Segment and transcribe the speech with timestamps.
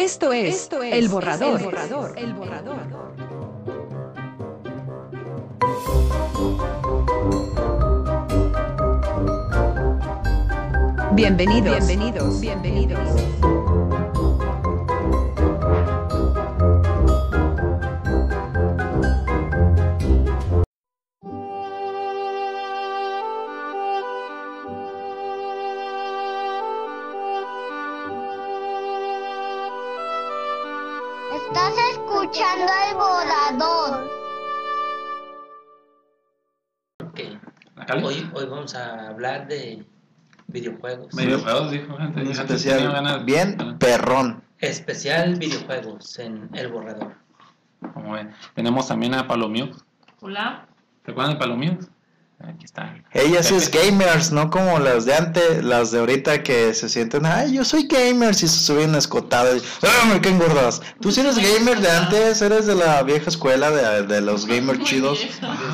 [0.00, 1.60] Esto es, El Borrador.
[1.60, 2.18] El Borrador.
[2.18, 2.78] El Borrador.
[11.12, 11.86] Bienvenidos.
[11.86, 12.40] Bienvenidos.
[12.40, 13.59] Bienvenidos.
[38.74, 39.84] Vamos a hablar de
[40.48, 41.14] videojuegos.
[41.14, 42.20] Videojuegos, dijo gente.
[42.22, 43.24] Un especial ganas.
[43.24, 44.42] bien Bueno, perrón.
[44.58, 47.14] Especial videojuegos en El Borrador.
[47.94, 48.32] Como ven.
[48.54, 49.84] Tenemos también a Palomiux.
[50.20, 50.66] Hola.
[51.04, 51.88] ¿Se acuerdan de Palomiux?
[52.42, 52.94] Aquí está.
[53.12, 57.26] Ella sí es gamers, no como las de antes, las de ahorita que se sienten,
[57.26, 59.62] ay, yo soy gamers y se suben escotadas.
[59.62, 60.80] y, ¡Ah, me caen gordas!
[61.02, 64.82] Tú sí eres gamer de antes, eres de la vieja escuela de, de los gamers
[64.84, 65.18] chidos.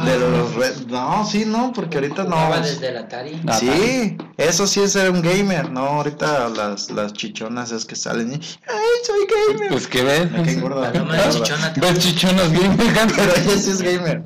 [0.04, 2.60] De los re- No, sí, no, porque ahorita no.
[2.60, 3.40] Desde el Atari.
[3.46, 7.94] Ah, Sí, eso sí es ser un gamer, no, ahorita las, las chichonas es que
[7.94, 9.68] salen y, ay, soy gamer.
[9.70, 10.30] Pues que ves.
[10.32, 10.90] Me caen gordas.
[10.90, 11.36] Paloma me caen de gordas.
[11.36, 11.92] chichona.
[11.92, 12.76] Ves chichonas bien
[13.16, 14.22] Pero ella sí es gamer.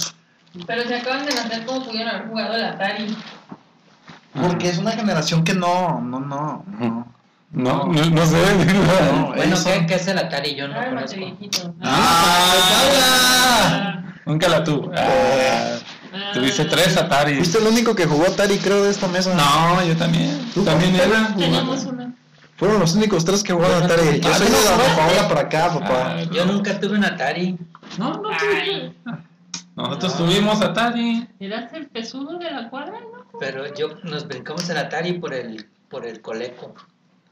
[0.67, 3.17] Pero se acaban de nacer como pudieron haber jugado el Atari.
[4.35, 7.07] Porque es una generación que no, no, no, no.
[7.53, 8.37] No, no, no sé.
[8.65, 10.55] No, Bueno, ¿qué, qué es el Atari?
[10.55, 11.17] Yo no Ay, conozco.
[11.83, 14.15] ¡Ay, Paula!
[14.27, 14.97] Nunca la tuve.
[14.97, 15.77] Ah,
[16.13, 16.33] Ah.
[16.35, 17.37] tuviste tres Atari.
[17.37, 19.33] Fuiste el único que jugó Atari, creo, de esta mesa.
[19.35, 20.51] No, yo también.
[20.53, 21.33] ¿Tú También era.
[21.37, 22.13] Teníamos una.
[22.57, 24.03] Fueron los únicos tres que jugaron Atari.
[24.03, 24.97] tuve- Yo Ah, soy ¿tú de?
[24.97, 26.17] Paola para acá, papá.
[26.19, 27.57] Ah, Yo nunca tuve un Atari.
[27.97, 28.93] No, no Ay,
[29.77, 30.27] Nosotros No.
[30.27, 31.29] tuvimos Atari.
[31.39, 33.39] eras el pesudo de la cuadra, ¿no?
[33.39, 36.75] Pero yo nos brincamos el Atari por el, por el coleco.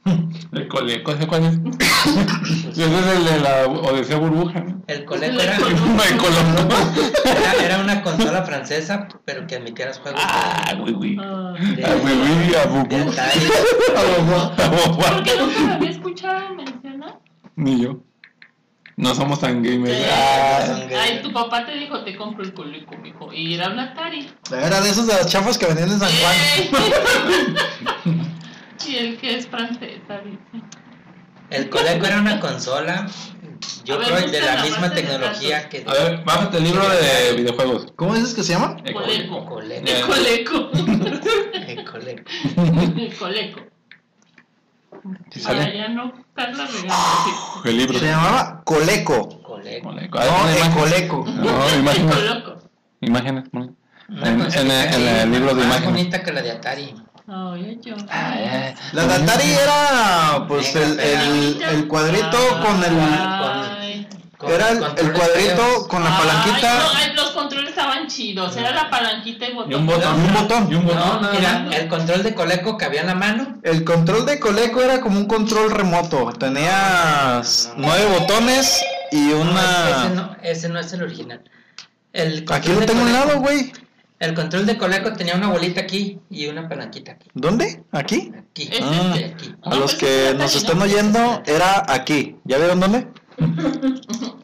[0.52, 1.58] El coleco, ¿ese cuál es?
[2.70, 4.60] Ese es el de la Odisea Burbuja.
[4.60, 4.82] ¿no?
[4.86, 5.56] El coleco era,
[7.26, 11.16] era, era una consola francesa, pero que admitía los juegos Ah, güey, güey.
[11.20, 11.52] Ah.
[11.84, 13.10] Ah, güey, güey, a de Bubu.
[13.10, 13.40] Atari.
[14.96, 17.18] Porque nunca me había escuchado mencionar.
[17.56, 17.98] Ni yo.
[18.98, 19.96] No somos tan gamers.
[19.96, 20.04] Sí.
[20.10, 23.32] Ah, Ay, tu papá te dijo, te compro el coleco, mijo.
[23.32, 24.28] Y era un Atari.
[24.50, 26.36] Era de esos de las chafas que venían en San Juan.
[28.88, 30.64] y el que es francesa, dice.
[31.50, 33.06] El coleco era una consola,
[33.84, 35.84] yo A ver, creo de la la misma tecnología que...
[35.86, 37.86] A ver, bájate el libro de videojuegos.
[37.94, 38.78] ¿Cómo dices que se llama?
[38.84, 39.46] El Coleco.
[39.46, 39.86] Coleco.
[39.86, 40.70] El coleco.
[41.68, 42.22] El coleco.
[42.98, 43.77] el coleco.
[45.30, 45.76] ¿Sí Para sale?
[45.78, 46.94] ya no estarla regando.
[47.64, 47.98] El libro.
[47.98, 49.42] Se llamaba Coleco.
[49.42, 49.88] Coleco.
[49.88, 50.18] Coleco.
[50.18, 50.72] No, Ah, el imagen.
[50.78, 51.24] Coleco.
[51.26, 51.76] No, sí.
[51.78, 52.14] imágenes.
[52.14, 52.58] Coloco.
[53.00, 53.44] Imágenes.
[53.52, 53.62] ¿no?
[54.08, 55.90] En- consola en el- en el libro de más imágenes.
[55.90, 56.94] bonita que la de Atari.
[57.30, 57.94] Ay, yo.
[58.10, 58.34] Ah,
[58.92, 62.98] La de Atari era, pues, el, el, el cuadrito con el...
[62.98, 64.08] Ay.
[64.38, 66.74] Con Era el, el cuadrito con la Ay, palanquita.
[66.78, 67.57] no, ay, los controles
[68.08, 68.56] chidos.
[68.56, 69.70] Era la palanquita y botón.
[69.72, 70.16] Y un botón.
[70.20, 70.72] Y un botón.
[70.72, 70.98] Y un botón.
[71.00, 71.74] No, nada mira, más.
[71.76, 73.58] el control de coleco cabía en la mano.
[73.62, 76.32] El control de Coleco era como un control remoto.
[76.32, 78.82] Tenías nueve botones
[79.12, 80.08] y No, ese, una...
[80.14, 81.42] no, ese no es el original.
[82.12, 83.72] El Aquí lo tengo a un lado, güey.
[84.18, 87.28] El control de coleco tenía una bolita aquí y una palanquita aquí.
[87.34, 87.84] ¿Dónde?
[87.92, 88.32] ¿Aquí?
[88.36, 88.68] Aquí.
[88.82, 89.12] Ah.
[89.14, 89.24] este.
[89.26, 89.54] aquí.
[89.62, 90.84] A No, los pues que nos están ¿no?
[90.84, 92.36] oyendo, era aquí.
[92.44, 93.06] ¿Ya vieron dónde?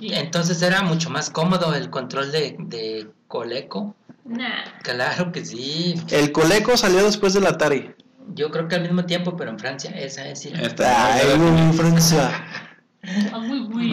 [0.00, 0.14] En- aquí.
[0.14, 3.94] entonces era mucho más cómodo el control de, de coleco.
[4.24, 4.48] Nah.
[4.82, 5.94] Claro que sí.
[6.10, 7.92] El Coleco salió después del Atari.
[8.34, 10.40] Yo creo que al mismo tiempo, pero en Francia, esa es.
[10.40, 10.52] sí.
[10.54, 12.30] Ay, güey, Francia.
[13.02, 13.40] Ah.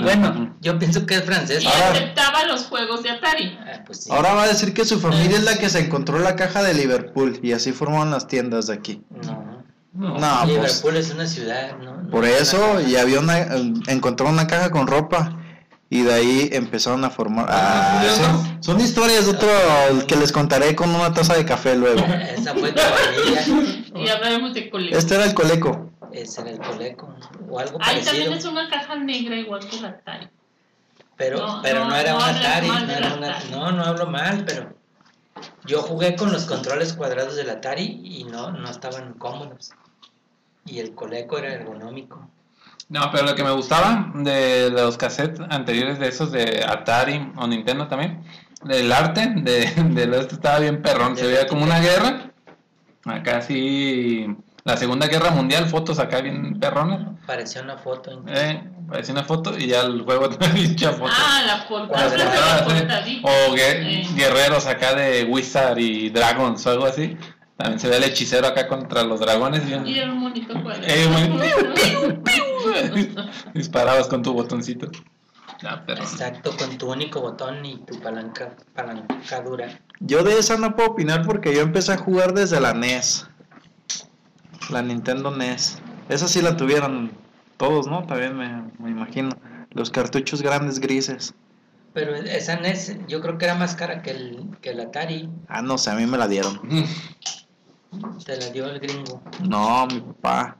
[0.03, 1.63] Bueno, yo pienso que es francés.
[1.63, 3.57] Y Ahora- aceptaba los juegos de Atari.
[3.61, 4.09] Ah, pues sí.
[4.11, 6.73] Ahora va a decir que su familia es la que se encontró la caja de
[6.73, 9.01] Liverpool y así formaron las tiendas de aquí.
[9.25, 9.57] No.
[9.93, 11.95] No, pues Liverpool es una ciudad, ¿no?
[12.03, 13.39] No por es eso y había una
[13.87, 15.35] encontró una caja con ropa
[15.89, 17.45] y de ahí empezaron a formar.
[17.49, 19.49] Ah, son, son historias de otro
[20.07, 22.01] que les contaré con una taza de café luego.
[22.35, 22.73] Esa fue.
[23.95, 24.97] Y hablaremos de colegio.
[24.97, 25.91] Este era el Coleco.
[26.11, 27.13] Ese era el coleco.
[27.49, 28.11] O algo Ahí parecido.
[28.11, 30.27] también es una caja negra igual que la Atari.
[31.15, 33.49] Pero, No, pero no, no, era no un Atari, no del era un Atari.
[33.51, 34.73] No, no hablo mal, pero
[35.65, 39.71] yo jugué con los controles cuadrados del Atari y no, no estaban cómodos.
[40.65, 42.29] Y el coleco era ergonómico.
[42.89, 47.45] No, pero lo que me gustaba de los cassettes anteriores de esos de Atari o
[47.47, 48.23] Nintendo también,
[48.69, 52.31] el arte de, de lo este estaba bien perrón, se veía como una guerra,
[53.05, 54.25] acá sí,
[54.63, 58.11] la Segunda Guerra Mundial, fotos acá bien perrones, Parecía una foto.
[58.11, 58.39] incluso.
[58.41, 61.11] eh, parecía una foto y ya el juego tenía mucha foto.
[61.13, 63.03] Ah, la portadita.
[63.23, 64.07] O Eh.
[64.15, 67.17] guerreros acá de Wizard y Dragons o algo así.
[67.57, 69.63] También se ve el hechicero acá contra los dragones.
[69.67, 70.85] Y era un monito cuadrado.
[70.87, 71.07] Eh,
[73.53, 74.89] Disparabas con tu botoncito.
[75.63, 76.01] Ah, pero...
[76.01, 79.79] Exacto, con tu único botón y tu palanca, palancadura.
[79.99, 83.27] Yo de esa no puedo opinar porque yo empecé a jugar desde la NES.
[84.69, 85.79] La Nintendo NES.
[86.09, 87.11] Esa sí la tuvieron
[87.57, 88.05] todos, ¿no?
[88.05, 89.29] También me, me imagino.
[89.71, 91.33] Los cartuchos grandes grises.
[91.93, 95.29] Pero esa NES yo creo que era más cara que el, que el Atari.
[95.47, 96.61] Ah, no sé, a mí me la dieron.
[98.23, 99.21] Te la dio el gringo.
[99.41, 100.57] No, mi papá.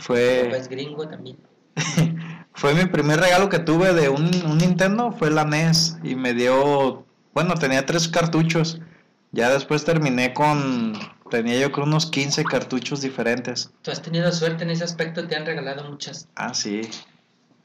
[0.00, 1.36] Es Fue, gringo también.
[2.54, 5.98] fue mi primer regalo que tuve de un, un Nintendo, fue la NES.
[6.02, 7.04] Y me dio,
[7.34, 8.80] bueno, tenía tres cartuchos.
[9.32, 10.94] Ya después terminé con,
[11.30, 13.70] tenía yo creo unos 15 cartuchos diferentes.
[13.82, 16.80] Tú has tenido suerte en ese aspecto, te han regalado muchos Ah, sí.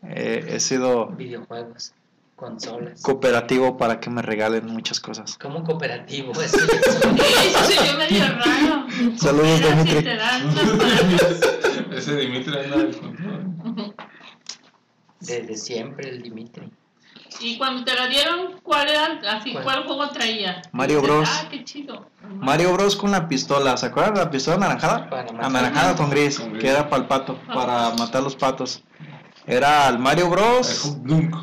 [0.03, 1.93] Eh, he sido videojuegos,
[2.35, 3.01] consolas.
[3.01, 5.35] cooperativo para que me regalen muchas cosas.
[5.39, 8.85] Como cooperativo, eso Eso se vio medio raro.
[9.17, 9.61] Saludos,
[10.05, 10.39] Era
[11.97, 13.93] Ese Dimitri anda del control.
[15.19, 16.71] desde siempre el Dimitri.
[17.41, 19.19] Y cuando te la dieron, ¿cuál era?
[19.37, 19.63] Así, ¿Cuál?
[19.63, 20.61] ¿cuál juego traía?
[20.71, 21.29] Mario Dices, Bros.
[21.31, 22.09] Ah, qué chido.
[22.29, 25.09] Mario Bros con la pistola, ¿se acuerdan de la pistola anaranjada?
[25.41, 26.61] Anaranjada con gris, Con gris.
[26.63, 28.83] que era para el pato, para matar los patos.
[29.47, 30.97] Era el Mario Bros,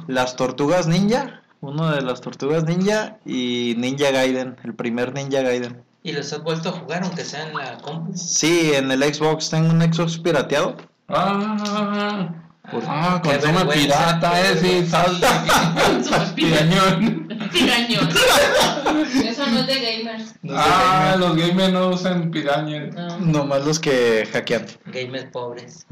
[0.07, 5.83] las tortugas ninja, uno de las tortugas ninja y Ninja Gaiden, el primer Ninja Gaiden.
[6.05, 8.13] ¿Y los has vuelto a jugar aunque sea en la compu?
[8.17, 10.77] Sí, en el Xbox, tengo un Xbox pirateado.
[11.09, 12.29] Ah,
[12.71, 13.73] Por- ah, consuma vergüenza,
[14.21, 15.05] pirata, eh, vergüenza.
[15.05, 15.75] sal.
[15.97, 17.29] Consuma Pirañón.
[17.53, 18.09] Pirañón.
[19.25, 20.35] Eso no es de gamers.
[20.43, 22.87] No Ah, los gamers no usan piraña.
[22.87, 23.19] No.
[23.19, 24.67] Nomás los que hackean.
[24.87, 25.87] Gamers pobres.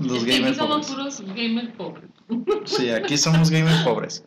[0.00, 2.10] Los Es que aquí gamers somos puros gamers pobres.
[2.64, 4.24] Sí, aquí somos gamers pobres.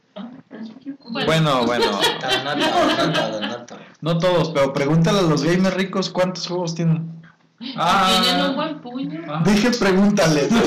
[1.10, 1.86] Bueno, Bueno, bueno.
[2.44, 2.68] No, no
[3.08, 3.42] todos,
[4.02, 7.22] no todos, no pero pregúntale a los gamers ricos cuántos juegos tienen.
[7.60, 9.22] tienen un buen puño.
[9.28, 10.48] Ah, Dije pregúntale.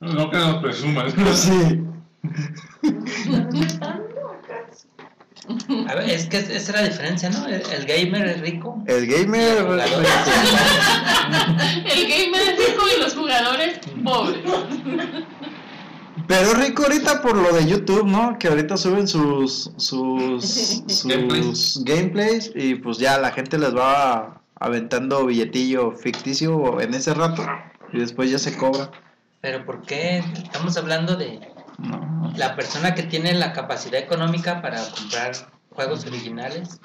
[0.00, 1.06] no que nos presuman.
[1.34, 1.82] Sí.
[5.88, 7.46] A ver, es que esa es la diferencia, ¿no?
[7.46, 8.82] El, el gamer es rico.
[8.86, 10.04] El gamer El jugador.
[11.84, 14.40] El gamer es rico y los jugadores pobres.
[16.26, 18.38] Pero rico ahorita por lo de YouTube, ¿no?
[18.38, 20.44] Que ahorita suben sus sus,
[20.88, 21.80] sus Gameplays.
[21.84, 27.44] gameplays y pues ya la gente les va aventando billetillo ficticio en ese rato
[27.92, 28.90] y después ya se cobra.
[29.42, 30.18] Pero ¿por qué?
[30.42, 31.38] Estamos hablando de
[31.78, 32.32] No.
[32.36, 35.32] la persona que tiene la capacidad económica para comprar
[35.70, 36.80] juegos originales.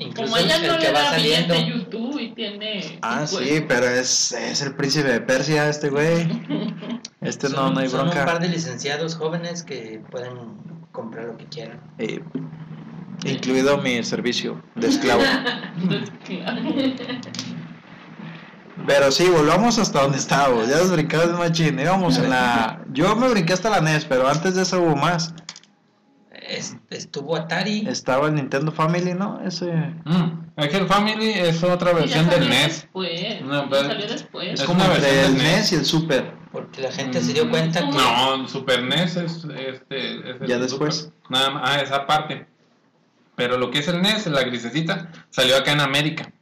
[0.00, 1.54] Incluso Como ella el no que le va da saliendo.
[1.54, 2.98] billete YouTube y tiene.
[3.02, 6.26] Ah, sí, pero es, es el príncipe de Persia este güey.
[7.20, 8.38] Este no, son, no hay son un par bronca.
[8.38, 10.34] de licenciados jóvenes que pueden
[10.92, 11.80] comprar lo que quieran.
[11.98, 12.22] Eh,
[13.24, 15.22] incluido mi servicio de esclavo.
[18.86, 20.68] Pero sí, volvamos hasta donde estábamos.
[20.68, 21.78] Ya nos brincamos de machín.
[21.80, 22.80] Íbamos en la.
[22.92, 25.34] Yo me brinqué hasta la NES, pero antes de eso hubo más.
[26.48, 27.86] Es- estuvo Atari.
[27.88, 29.40] Estaba el Nintendo Family, ¿no?
[29.44, 29.66] Ese.
[30.04, 32.66] Mm, es que el Family es otra versión ya del salió NES.
[32.82, 33.42] Después.
[33.42, 34.48] No, pero- salió después.
[34.54, 36.32] Es Es como entre versión el del NES NES y el Super.
[36.50, 40.30] Porque la gente se dio cuenta que No, Super NES es este.
[40.30, 40.96] es el Ya después.
[40.96, 41.12] Super.
[41.30, 42.46] Nada más, ah, esa parte.
[43.36, 46.32] Pero lo que es el NES, la grisecita, salió acá en América.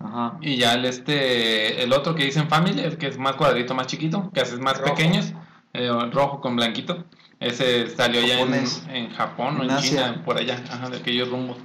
[0.00, 0.38] Ajá.
[0.40, 3.86] Y ya el este, el otro que dicen Family, el que es más cuadrito, más
[3.86, 4.94] chiquito, que haces más Rojo.
[4.94, 5.34] pequeños,
[5.74, 7.04] eh, rojo con blanquito.
[7.40, 9.90] Ese salió ya en, en Japón o En en Asia.
[10.12, 11.56] China, por allá, ajá, de aquellos rumbos.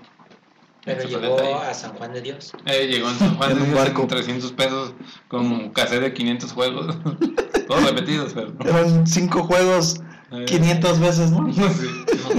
[0.86, 1.54] pero llegó detalle.
[1.54, 2.54] a San Juan de Dios.
[2.66, 4.02] Eh, llegó en San Juan En de un Dios barco.
[4.04, 4.94] en 300 pesos
[5.28, 6.98] con cassette de 500 juegos.
[7.68, 8.54] Todos repetidos, pero.
[8.64, 10.00] Eran cinco juegos,
[10.42, 11.52] Eh, 500 veces, ¿no?
[11.54, 11.62] sí.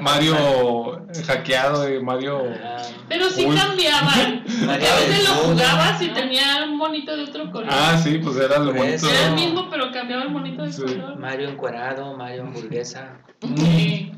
[0.00, 2.42] Mario, hackeado, eh, Mario.
[2.62, 3.56] Ah, Pero sí Uy.
[3.56, 4.44] cambiaban.
[4.68, 7.68] A veces lo jugabas y tenía un monito de otro color.
[7.70, 8.94] Ah, sí, pues era el Por bonito.
[8.94, 9.10] eso.
[9.10, 10.82] Era el mismo, pero cambiaba el monito de Sí.
[10.82, 11.18] color.
[11.18, 13.18] Mario encuerado, Mario hamburguesa.
[13.56, 14.12] Sí.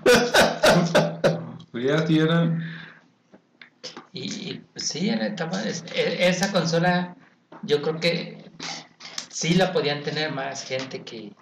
[1.72, 2.58] Pues ya sí era.
[4.12, 4.20] Y,
[4.50, 5.66] y, pues, sí, era capaz.
[5.66, 7.16] es- e- Esa consola,
[7.62, 8.50] yo creo que
[9.28, 11.32] sí la podían tener más gente que,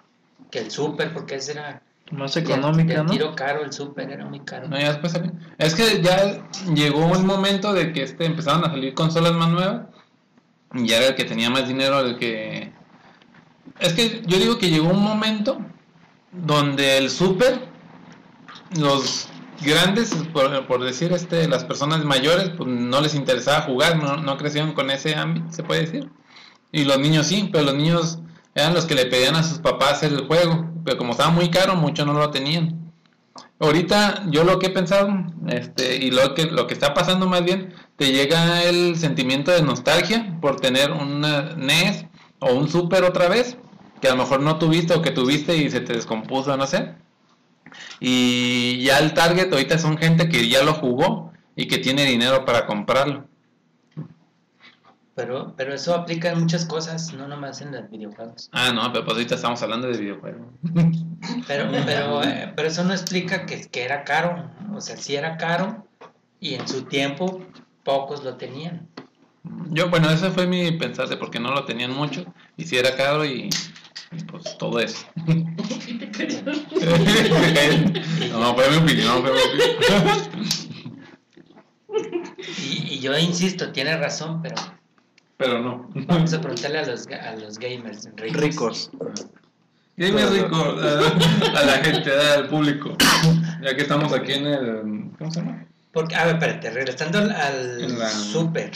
[0.51, 3.09] que el Super, porque ese era Más económica, de ¿no?
[3.09, 4.67] tiro caro, el Super era muy caro.
[4.67, 5.31] No, ya después salió.
[5.57, 9.87] Es que ya llegó el momento de que este empezaron a salir consolas más nuevas.
[10.73, 12.71] Y ya era el que tenía más dinero, el que.
[13.79, 15.59] Es que yo digo que llegó un momento
[16.31, 17.59] donde el super,
[18.77, 19.29] los
[19.61, 24.37] grandes, por, por decir este, las personas mayores, pues no les interesaba jugar, no, no
[24.37, 26.09] crecieron con ese ámbito, se puede decir.
[26.71, 28.19] Y los niños sí, pero los niños
[28.55, 31.75] eran los que le pedían a sus papás el juego, pero como estaba muy caro,
[31.75, 32.91] muchos no lo tenían.
[33.59, 35.09] Ahorita yo lo que he pensado,
[35.47, 39.61] este, y lo que, lo que está pasando más bien, te llega el sentimiento de
[39.61, 42.05] nostalgia por tener una NES
[42.39, 43.57] o un Super otra vez,
[44.01, 46.95] que a lo mejor no tuviste o que tuviste y se te descompuso, no sé.
[47.99, 52.45] Y ya el target ahorita son gente que ya lo jugó y que tiene dinero
[52.45, 53.27] para comprarlo.
[55.15, 58.49] Pero, pero eso aplica en muchas cosas, no nomás en los videojuegos.
[58.51, 60.47] Ah, no, pero pues ahorita estamos hablando de videojuegos.
[61.47, 64.47] Pero, pero, eh, pero eso no explica que, que era caro.
[64.75, 65.87] O sea, sí era caro
[66.39, 67.41] y en su tiempo
[67.83, 68.87] pocos lo tenían.
[69.71, 72.25] Yo, bueno, ese fue mi pensar de porque no lo tenían mucho
[72.57, 73.49] y si era caro y,
[74.11, 75.05] y pues todo eso.
[75.87, 76.43] Y te
[78.29, 80.29] no, fue mi opinión, fue mi opinión.
[82.59, 84.55] Y, y yo insisto, tiene razón, pero
[85.37, 85.89] Pero no.
[86.07, 88.41] vamos a preguntarle a los, a los gamers ricos.
[88.41, 88.91] Ricos.
[89.97, 92.95] Dime rico a, a la gente, al público.
[93.61, 95.11] Ya que estamos aquí en el.
[95.17, 95.65] ¿Cómo se llama?
[95.93, 98.71] Porque, a ver, espérate, regresando al, la- Super.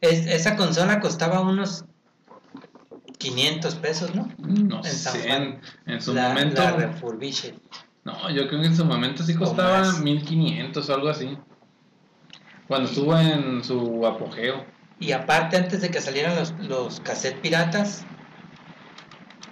[0.00, 1.84] Es- esa consola costaba unos
[3.18, 4.30] 500 pesos, ¿no?
[4.38, 5.28] No En San sé.
[5.28, 5.60] Juan.
[5.86, 6.62] En, en su la, momento.
[6.62, 7.54] la refurbished.
[8.04, 10.00] No, yo creo que en su momento sí costaba más.
[10.00, 11.36] 1500 o algo así.
[12.66, 14.64] Cuando estuvo en su apogeo.
[15.00, 18.04] Y aparte, antes de que salieran los, los cassettes piratas,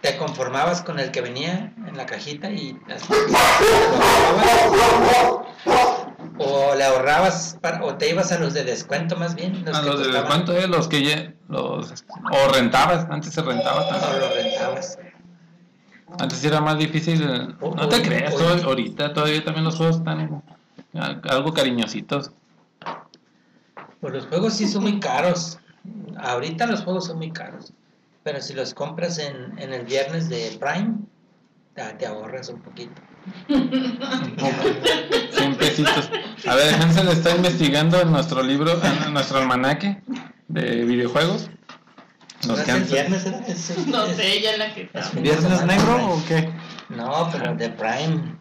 [0.02, 3.18] te conformabas con el que venía en la cajita y así, lo
[6.40, 9.80] o le ahorrabas para- o te ibas a los de descuento más bien los a
[9.82, 11.32] que los de cuánto es, los que ya.
[11.48, 14.20] Los, o rentabas, antes se rentaba o también.
[14.20, 14.98] los rentabas
[16.20, 17.20] Antes era más difícil.
[17.22, 20.42] eh, O- No te o- creas, o- ahorita todavía también los juegos están
[20.94, 22.30] eh, algo cariñositos.
[24.00, 25.58] Pues los juegos sí son muy caros
[26.18, 27.72] ahorita los juegos son muy caros
[28.22, 30.98] pero si los compras en, en el viernes de Prime
[31.98, 33.00] te ahorras un poquito
[33.48, 36.10] 100 pesitos.
[36.46, 40.00] A ver, Hansel está investigando en nuestro libro, en nuestro almanaque
[40.48, 41.50] de videojuegos.
[42.46, 43.38] ¿No Los es que el viernes era?
[43.46, 44.90] Es el- No es- sé, ella es la que
[45.20, 46.50] ¿Viernes negro o qué?
[46.88, 48.36] No, pero de Prime.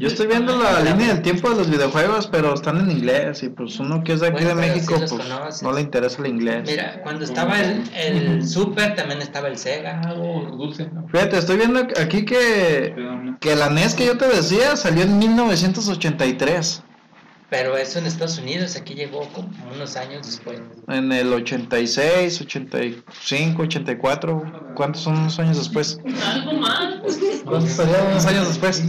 [0.00, 3.50] Yo estoy viendo la línea del tiempo de los videojuegos, pero están en inglés y
[3.50, 5.62] pues uno que es de aquí Bueno, de México, sí pues conoces.
[5.62, 6.62] no le interesa el inglés.
[6.66, 10.00] Mira, cuando estaba el, el Super también estaba el Sega.
[10.00, 11.06] Algo dulce, ¿no?
[11.08, 12.94] Fíjate, estoy viendo aquí que,
[13.40, 16.82] que la NES que yo te decía salió en 1983.
[17.50, 20.62] Pero eso en Estados Unidos, aquí llegó como unos años después.
[20.86, 24.72] En el 86, 85, 84.
[24.76, 25.98] ¿Cuántos son unos años después?
[26.24, 26.94] Algo más.
[27.44, 28.84] ¿Cuántos salieron unos años después?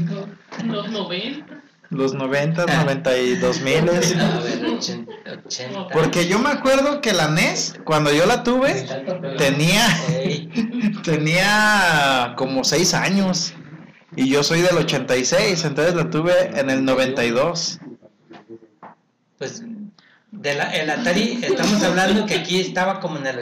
[1.12, 1.62] Los 90.
[1.90, 4.16] Los 90, 92 miles.
[4.16, 5.08] A ver, ochen-
[5.46, 5.90] 80.
[5.90, 8.86] Porque yo me acuerdo que la NES, cuando yo la tuve,
[9.38, 9.86] tenía,
[11.04, 13.54] tenía como 6 años.
[14.16, 17.80] Y yo soy del 86, entonces la tuve en el 92.
[19.38, 19.64] pues
[20.32, 23.40] de la, el Atari, estamos hablando que aquí estaba como en el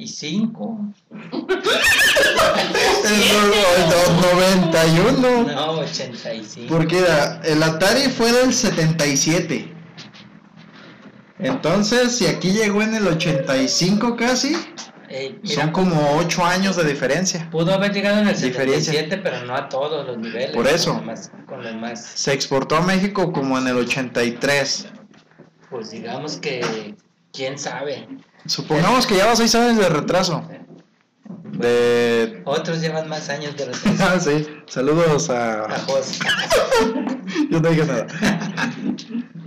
[0.00, 0.78] 85.
[3.04, 3.50] El
[4.20, 5.44] 91.
[5.44, 6.66] No, 85.
[6.72, 9.74] Porque era- el Atari fue del 77.
[11.40, 14.56] Entonces, si aquí llegó en el 85 casi,
[15.08, 17.48] Ey, mira, son como 8 años de diferencia.
[17.50, 18.92] pudo haber llegado en el Diferencia.
[18.92, 20.50] 77, pero no a todos los niveles.
[20.54, 20.90] Por eso.
[20.94, 24.86] Con los más, con los más Se exportó a México como en el 83.
[25.70, 26.94] pues digamos que,
[27.32, 28.08] quién sabe.
[28.46, 30.48] Supongamos que lleva 6 años de retraso.
[31.52, 32.42] De...
[32.44, 34.04] Otros llevan más años de retraso.
[34.04, 34.46] Ah, sí.
[34.66, 35.64] Saludos a...
[35.64, 36.18] A Jos.
[37.50, 38.06] Yo no dije nada.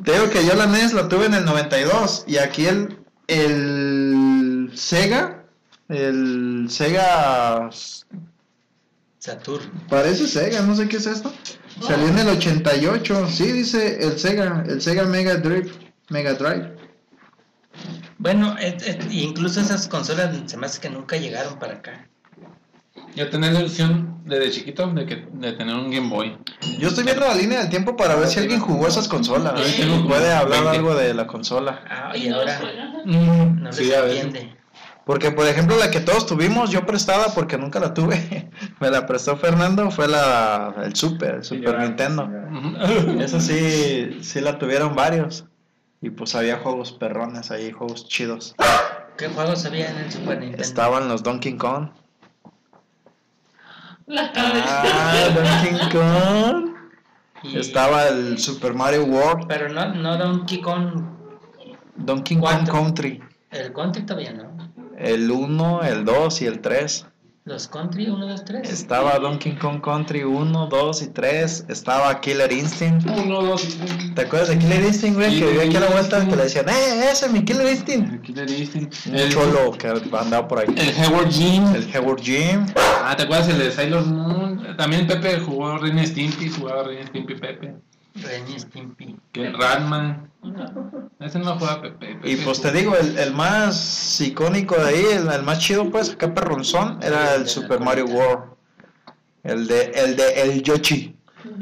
[0.03, 4.71] Te digo que yo la NES la tuve en el 92 y aquí el, el
[4.73, 5.43] Sega,
[5.89, 7.69] el Sega,
[9.19, 9.63] Saturn.
[9.89, 11.31] parece Sega, no sé qué es esto.
[11.81, 15.71] Salió en el 88, sí dice el Sega, el Sega Mega Drive,
[16.09, 16.75] Mega Drive.
[18.21, 22.07] Bueno, es- es- incluso esas consolas se me hace que nunca llegaron para acá.
[23.15, 26.37] Yo tenía la ilusión desde chiquito de, que, de tener un Game Boy.
[26.79, 29.53] Yo estoy viendo la línea del tiempo para ver si alguien jugó esas consolas.
[29.59, 30.77] Yo tengo como Puede hablar 20.
[30.77, 31.81] algo de la consola.
[31.89, 33.55] Ah, Y ahora juegan.
[33.61, 34.23] no les Sí, a veces.
[34.25, 34.55] entiende.
[35.03, 38.49] Porque, por ejemplo, la que todos tuvimos, yo prestada porque nunca la tuve.
[38.79, 42.29] Me la prestó Fernando, fue la el Super, el Super Nintendo.
[43.19, 45.45] Esa sí, sí la tuvieron varios.
[46.01, 48.55] Y pues había juegos perrones ahí, juegos chidos.
[49.17, 50.63] ¿Qué juegos había en el Super Nintendo?
[50.63, 51.89] Estaban los Donkey Kong.
[54.07, 54.83] La cabeza.
[54.83, 56.75] Ah, Donkey Kong.
[57.43, 61.03] Y- Estaba el Super Mario World, Pero no, no Donkey Kong.
[61.95, 62.67] Donkey Kong.
[62.69, 63.21] Country.
[63.51, 64.51] El Country todavía no.
[64.97, 67.07] El 1, el 2 y el 3.
[67.43, 68.69] Los country, 1, 2, 3.
[68.69, 71.65] Estaba Donkey Kong Country 1, 2 y 3.
[71.69, 73.07] Estaba Killer Instinct.
[73.07, 74.13] Uno, dos y tres.
[74.13, 75.31] ¿Te acuerdas de Killer Instinct, güey?
[75.31, 77.43] Sí, que vivía aquí a la Killer vuelta que le decían, ¡eh, ese es mi
[77.43, 78.13] Killer Instinct!
[78.13, 79.07] El Killer Instinct.
[79.07, 80.67] Un El cholo que andaba por ahí.
[80.67, 81.65] El Hayward Jim.
[81.73, 82.67] El Howard Jim.
[83.03, 84.77] Ah, ¿te acuerdas el de Sailor Moon?
[84.77, 87.73] También Pepe jugó Ren y Stimpy, jugaba Ren Stimpy Pepe.
[88.15, 89.15] Renny Stimpy.
[89.31, 90.29] Que el Ratman.
[91.19, 92.11] Ese no juega Pepe.
[92.23, 95.59] Y Pepe pues te jugó- digo, el, el más icónico de ahí, el, el más
[95.59, 98.51] chido, pues, acá perronzón, era el Super Mario World.
[99.43, 101.15] El de, el de El Yoshi.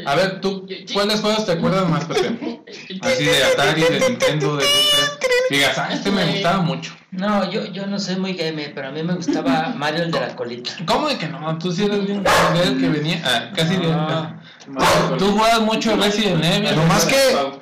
[0.06, 2.62] A ver, ¿tú cuáles juegos te acuerdas más, Pepe?
[3.02, 4.66] Así de Atari, de Nintendo, de.
[5.50, 6.94] Digas, ah, este me gustaba mucho.
[7.12, 10.20] No, yo, yo no soy muy gamer, pero a mí me gustaba Mario el de
[10.20, 10.72] la colita.
[10.86, 11.58] ¿Cómo de que no?
[11.58, 12.24] Tú sí eres bien
[12.64, 13.22] el que venía.
[13.26, 13.88] Ah, casi de.
[13.88, 14.39] No.
[15.18, 16.76] Tú jugabas mucho Resident Evil.
[16.76, 17.18] Nomás que,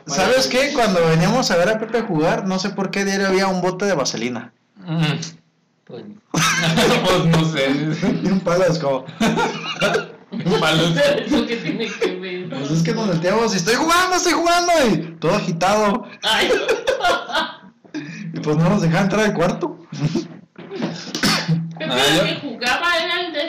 [0.07, 0.71] ¿sabes qué?
[0.73, 3.85] Cuando veníamos a ver a Pepe jugar, no sé por qué diario había un bote
[3.85, 4.51] de vaselina.
[4.85, 5.13] Mm.
[5.85, 7.69] Pues, pues no sé.
[8.23, 9.05] Y un palo es como,
[10.59, 10.91] Palos.
[11.25, 12.49] ¿Eso qué tiene que ver?
[12.49, 16.05] pues es que nos metíamos y estoy jugando, estoy jugando, y todo agitado.
[16.23, 16.51] Ay,
[18.33, 19.77] Y pues no nos dejaban entrar al cuarto.
[21.77, 23.45] Pepe Ah, el yo- que jugaba era el de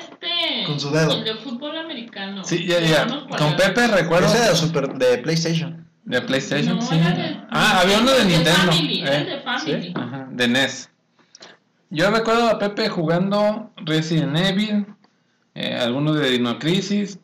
[0.67, 1.13] Con su dedo.
[1.13, 2.45] El de fútbol americano.
[2.45, 3.07] Sí, ya, ya.
[3.37, 3.57] Con.
[3.57, 4.27] Pepe recuerdo.
[4.27, 5.87] Ese de, super, de PlayStation.
[6.05, 6.97] De PlayStation, No, sí.
[6.97, 8.73] era de- Ah, había uno de el Nintendo.
[8.73, 9.17] Family, eh.
[9.17, 9.93] el de Family.
[9.95, 10.91] Ajá, de NES.
[11.91, 14.87] Yo recuerdo a Pepe jugando Resident Evil,
[15.55, 17.19] eh, algunos de Dino Crisis,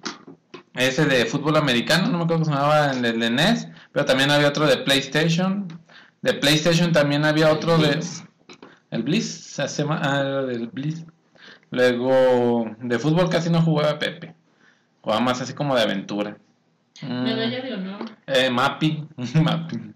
[0.75, 4.05] ese de fútbol americano, no me acuerdo cómo se llamaba el de, de NES, pero
[4.07, 5.69] también había otro de PlayStation.
[6.23, 7.89] De PlayStation también había otro de.
[7.93, 8.25] Blitz.
[8.91, 11.05] El Blitz, se hace ma- ah, era del Blitz.
[11.75, 14.35] Luego, de fútbol casi no jugaba Pepe,
[15.01, 16.37] jugaba más así como de aventura.
[17.03, 17.23] Mm.
[17.25, 18.11] Medalla de honor.
[18.27, 19.09] Eh, Mapping.
[19.43, 19.95] Mapping.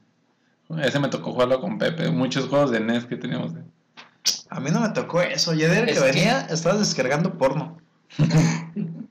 [0.82, 2.10] Ese me tocó jugarlo con Pepe.
[2.10, 3.52] Muchos juegos de NES que teníamos.
[4.50, 5.54] A mí no me tocó eso.
[5.54, 7.78] Ya de que venía, estabas descargando porno.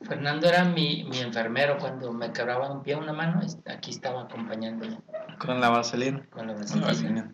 [0.07, 3.41] Fernando era mi, mi enfermero cuando me quebraba un pie o una mano.
[3.65, 4.97] Aquí estaba acompañándome
[5.39, 6.21] Con la vaselina.
[6.29, 7.31] con la vaselina.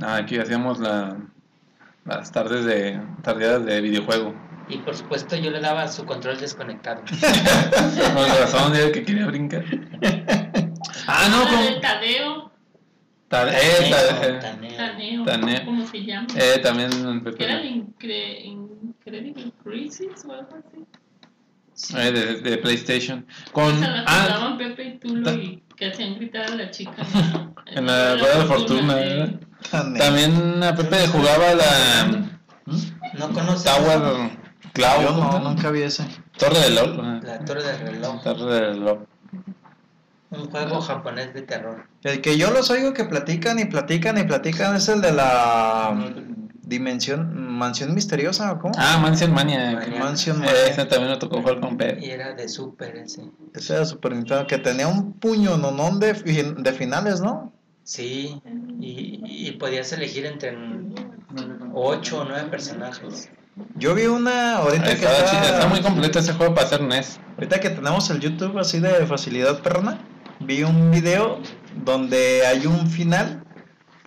[0.00, 1.16] Ah, aquí hacíamos la,
[2.04, 4.34] las tardes de tardeadas de videojuego.
[4.70, 7.02] Y por supuesto yo le daba su control desconectado.
[8.14, 9.64] Con razón era el que quería brincar.
[11.10, 11.64] Ah, no, Ah, con...
[11.64, 12.50] de Tadeo.
[13.28, 14.38] Ta- eh, ta- Taneo, eh,
[14.82, 15.24] taneo.
[15.24, 15.64] Taneo.
[15.64, 16.26] ¿Cómo se llama?
[16.36, 16.90] eh, también
[17.36, 21.96] Que era el incre Incredible Crisis o algo así.
[21.96, 23.26] Eh, de, de PlayStation.
[23.52, 23.74] Con...
[23.78, 27.06] Se la Ah, jugaban Pepe y Tulo y que hacían gritar a la chica.
[27.66, 28.96] en la Rueda de Fortuna.
[28.98, 29.38] sí.
[29.98, 32.28] También a Pepe jugaba la
[33.18, 34.30] ¿No conoces Tower
[34.78, 35.02] Cloud.
[35.02, 36.06] Yo no, nunca vi ese.
[36.38, 37.20] Torre del LOL.
[37.22, 38.22] la torre del reloj?
[38.22, 39.06] Torre del LOL.
[40.30, 41.86] Un juego japonés de terror.
[42.04, 45.94] El que yo los oigo que platican y platican y platican es el de la
[46.62, 48.74] dimensión, mansión misteriosa, ¿o cómo?
[48.76, 49.72] Ah, Mansion Mania.
[49.72, 49.98] Mania.
[49.98, 50.66] Mansion Eh, Mania.
[50.68, 52.12] Ese también me tocó jugar con Y Pepe.
[52.12, 53.22] era de Super ese.
[53.54, 57.52] Ese era Super Nintendo, que tenía un puño nonón de, de finales, ¿no?
[57.84, 58.42] Sí,
[58.78, 60.54] y, y podías elegir entre
[61.72, 63.30] 8 o 9 personajes.
[63.76, 66.82] Yo vi una, ahorita que Está, chido, está, está muy completo ese juego para hacer
[66.82, 67.20] NES.
[67.36, 69.98] ahorita que tenemos el YouTube así de facilidad perrona,
[70.40, 71.40] vi un video
[71.84, 73.42] donde hay un final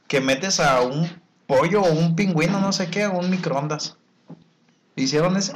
[0.07, 1.09] que metes a un
[1.47, 3.97] pollo o un pingüino, no sé qué, a un microondas.
[4.95, 5.53] ¿Hicieron ese?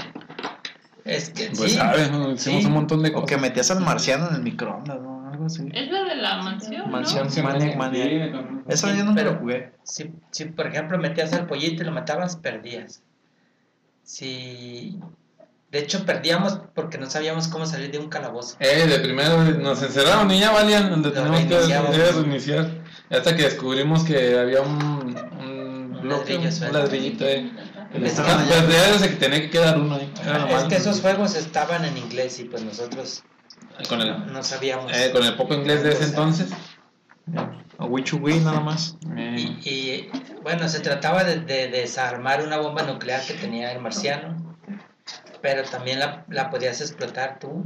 [1.04, 2.32] Es que Pues sí, sabes, ¿no?
[2.32, 2.68] hicimos sí.
[2.68, 3.30] un montón de O cosas.
[3.30, 5.30] que metías al marciano en el microondas, ¿no?
[5.30, 5.68] Algo así.
[5.74, 6.90] Es la de la mansión.
[6.90, 7.28] Mansión.
[7.36, 7.44] ¿no?
[7.44, 8.36] Maniac, Maniac.
[8.68, 9.74] Eso yo nunca Pero- lo jugué.
[9.84, 13.02] Si, si, por ejemplo metías al pollito y lo matabas, perdías.
[14.06, 15.00] Si...
[15.72, 18.56] De hecho, perdíamos porque no sabíamos cómo salir de un calabozo.
[18.60, 22.68] Eh, de primero nos encerraron y ya valían donde teníamos que reiniciar.
[23.10, 27.26] Hasta que descubrimos que había un, un Un bloque, ladrillo un ladrillito.
[27.26, 27.44] Es
[28.04, 30.12] Estaban que- tenía que quedar uno ahí.
[30.56, 33.24] Es que esos juegos estaban en inglés y pues nosotros
[33.90, 34.92] Con el, no sabíamos.
[34.94, 36.50] eh, con el poco inglés de ese entonces.
[37.78, 38.98] O Wichugui nada más.
[39.16, 40.12] Eh, Y, y,
[40.44, 44.58] bueno, se trataba de, de desarmar una bomba nuclear que tenía el marciano,
[45.42, 47.64] pero también la, la podías explotar tú.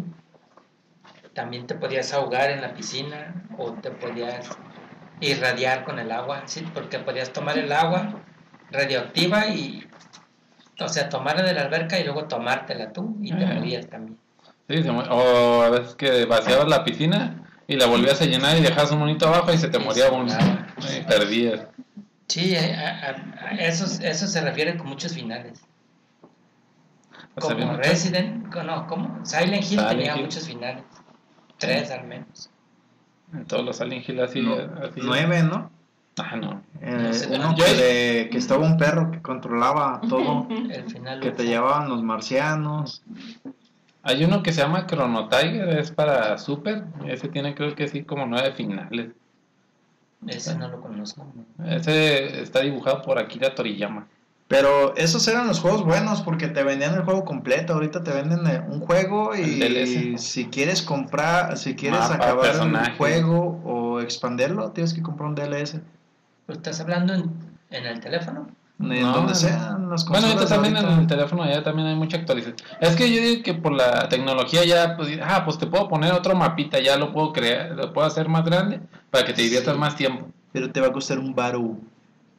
[1.34, 4.50] También te podías ahogar en la piscina o te podías
[5.22, 6.66] irradiar con el agua, ¿sí?
[6.74, 8.22] porque podías tomar el agua
[8.72, 9.86] radioactiva y,
[10.80, 14.18] o sea, tomarla de la alberca y luego tomártela tú y te morías también.
[14.68, 18.92] sí, o a veces que vaciabas la piscina y la volvías a llenar y dejabas
[18.92, 20.34] un monito abajo y se te moría uno.
[20.80, 21.62] Y perdías.
[22.28, 25.62] Sí, a, a- a eso, eso se refiere con muchos finales.
[27.36, 29.26] O sea, Como Resident, no, ¿cómo?
[29.26, 30.22] Silent Hill Silent tenía Hill.
[30.24, 30.84] muchos finales.
[31.58, 32.50] Tres al menos.
[33.34, 34.42] En todos los Silent Hill así.
[34.42, 35.00] No, así.
[35.02, 35.72] Nueve, ¿no?
[36.18, 36.62] Ah, no.
[36.82, 41.20] Eh, No sé, uno que, le- que estaba un perro que controlaba todo, El final.
[41.22, 43.04] que te llevaban los marcianos.
[44.04, 46.84] Hay uno que se llama Chrono Tiger, es para Super.
[47.08, 49.12] Ese tiene creo que sí como nueve finales.
[50.28, 51.26] Ese no lo conozco.
[51.66, 54.08] Ese está dibujado por Akira Toriyama.
[54.48, 57.74] Pero esos eran los juegos buenos porque te vendían el juego completo.
[57.74, 62.92] Ahorita te venden eh, un juego y si quieres comprar, si quieres Mapa, acabar personaje.
[62.92, 65.82] el juego o expanderlo, tienes que comprar un DLC.
[66.48, 67.32] ¿Pero ¿Estás hablando en,
[67.70, 68.48] en el teléfono?
[68.80, 69.36] En No, donde no.
[69.36, 71.02] sean las Bueno, ahorita también en ahorita.
[71.02, 72.56] el teléfono ya también hay mucha actualización.
[72.80, 76.14] Es que yo digo que por la tecnología ya, pues, ah, pues te puedo poner
[76.14, 78.80] otro mapita, ya lo puedo crear, lo puedo hacer más grande
[79.12, 79.80] para que te diviertas Sí.
[79.80, 80.28] más tiempo.
[80.54, 81.76] Pero te va a costar un baro.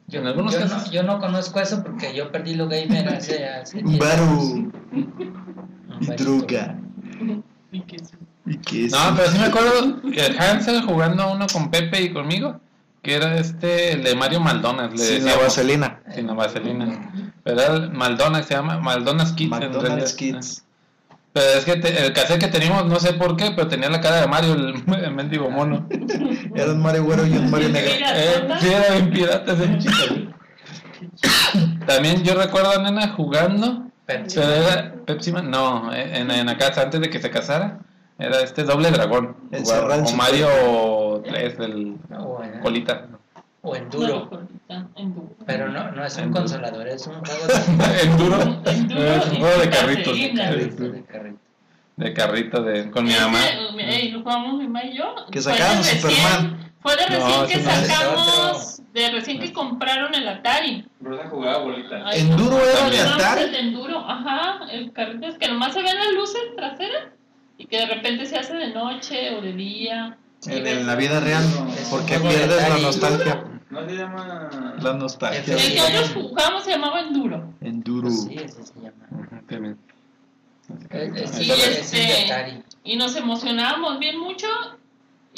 [0.07, 3.07] Yo, En algunos yo casos- no, yo no conozco eso porque yo perdí lo gamer
[3.15, 4.23] hace, hace Un 10 baro.
[4.23, 4.53] años.
[6.01, 6.75] Y droga.
[7.71, 8.15] Y que sí.
[8.47, 8.91] ¿Y qué es?
[8.91, 12.59] No, pero sí me acuerdo que Hansel jugando uno con Pepe y conmigo,
[13.01, 16.01] que era este, el de Mario Maldonas, le Sin la vaselina.
[16.13, 17.11] Sin la vaselina.
[17.43, 19.45] Pero era el Maldonas, se llama Maldonas Kids.
[19.45, 19.83] en McDonald's
[20.15, 20.15] realidad.
[20.39, 20.63] Kids.
[21.33, 24.01] Pero es que te- el cassette que teníamos, no sé por qué, pero tenía la
[24.01, 25.87] cara de Mario, el, el mendigo mono.
[26.53, 27.91] Era un Mario güero y un Mario negro.
[27.91, 30.31] Eh, sí, era bien pirata ese chico.
[31.87, 34.39] También yo recuerdo a Nena jugando, Pepsi.
[34.39, 37.79] pero era Pepsi Man, no, en, en la casa antes de que se casara,
[38.19, 39.35] era este doble dragón.
[39.51, 40.15] El o.
[40.15, 40.47] Mario
[41.31, 43.07] 3, el O en, colita.
[43.61, 44.29] o enduro.
[45.45, 46.41] Pero no, no es un Enduro.
[46.41, 50.17] consolador, es un juego de, Enduro es un y juego de carritos.
[50.37, 51.37] carrito, de carrito.
[51.97, 53.39] De carrito de, con mi Ese, mamá.
[53.79, 55.13] eh, lo jugamos mi mamá y yo.
[55.31, 56.71] Que recién- Superman.
[56.81, 60.83] Fue de recién No, que no sacamos, de recién que compraron el Atari.
[60.99, 62.01] Rosa jugaba bolita.
[62.07, 63.43] Ay, ¿Enduro no, era Atari?
[63.43, 67.03] El de Enduro, ajá, el carrito es que nomás se ven las luces traseras
[67.59, 70.17] y que de repente se hace de noche o de día.
[70.47, 71.43] En, en la vida real.
[71.89, 73.43] Porque pierdes la nostalgia.
[73.69, 74.49] No se llama.
[74.81, 75.39] La nostalgia.
[75.39, 75.75] El que Sí.
[75.77, 77.53] nosotros jugamos se llamaba Enduro.
[77.61, 78.09] Enduro.
[78.09, 79.05] Sí, ese se llama.
[79.11, 79.77] Ujú, también.
[80.89, 82.63] Es el de este-.
[82.83, 84.47] Y nos emocionábamos bien mucho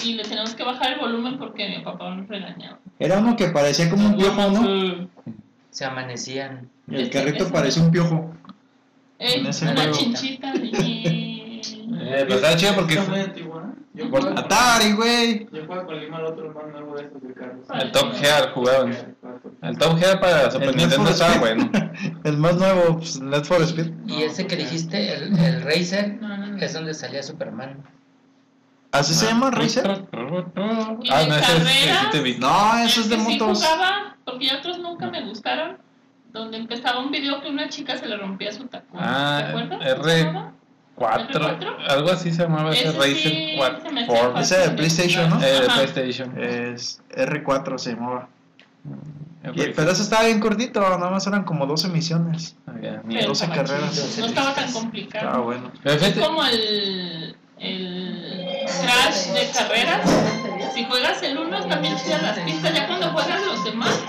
[0.04, 2.80] y le teníamos que bajar el volumen porque mi papá nos regañaba.
[3.00, 5.10] Era uno que parecía como un piojo, ¿no?
[5.72, 6.70] Se amanecían.
[6.88, 8.34] Y el carrito parecía un piojo.
[9.20, 9.98] Eh, En ese una juego.
[9.98, 11.42] chinchita y...
[12.06, 12.96] Eh, pero está chido porque
[13.96, 15.48] Yo Por- juego, Atari, güey.
[15.52, 17.68] yo juego con Lima el otro más nuevo de esos de carros.
[17.80, 19.16] el Top Gear jugaban.
[19.62, 21.70] El Top Gear para Super Nintendo estaba bueno.
[22.24, 23.92] El más nuevo, pues, Need for Speed.
[24.08, 26.58] Y ese que dijiste, el, el Racer, No, no, no.
[26.58, 27.84] es donde salía Superman.
[28.92, 29.86] ¿Así se llama Racer?
[31.02, 32.40] Y Ah, no, ese es carreras, 7 bits.
[32.40, 33.64] No, eso es de que sí motos.
[33.64, 35.78] jugaba, porque ya otros nunca me gustaron,
[36.32, 39.00] donde empezaba un video que una chica se le rompía su tacón.
[39.00, 39.82] Ah, ¿Te acuerdas?
[40.06, 40.52] R-.
[40.96, 41.76] 4, ¿R4?
[41.90, 43.82] algo así se llamaba ese sí 4.
[43.82, 44.34] se me hacía Ford.
[44.34, 44.58] fácil.
[44.58, 45.42] Ese de PlayStation, ¿no?
[45.42, 45.66] Eh, de.
[45.68, 46.42] PlayStation.
[46.42, 48.28] Es R4 se llamaba.
[49.44, 52.56] Eh, Y- pero ese estaba bien cortito, nada más eran como 12 misiones.
[53.04, 53.26] Mira.
[53.26, 53.92] 12 estaba carreras.
[53.94, 55.26] chido, No estaba tan complicado.
[55.26, 55.72] Estaba bueno.
[55.84, 60.10] Es como el, el Crash de carreras.
[60.74, 64.00] Si juegas el 1 también chidas las pistas, ya cuando juegas los demás,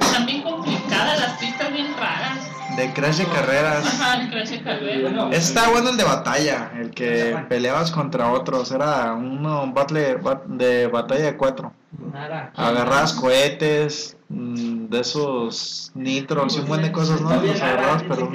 [0.00, 2.38] están bien complicadas, las pistas bien raras.
[2.76, 3.86] De Crash de carreras.
[3.86, 5.12] Ajá, el Crash de carreras.
[5.30, 8.70] Ese estaba bueno el de batalla, el que peleabas contra otros.
[8.70, 11.72] Era uno battle, bat- de batalla de cuatro.
[12.12, 12.52] Nada.
[12.54, 17.40] Agarrabas cohetes, mm, de esos nitros y un buen de cosas, ¿no?
[17.42, 18.30] Los agarrabas, pero.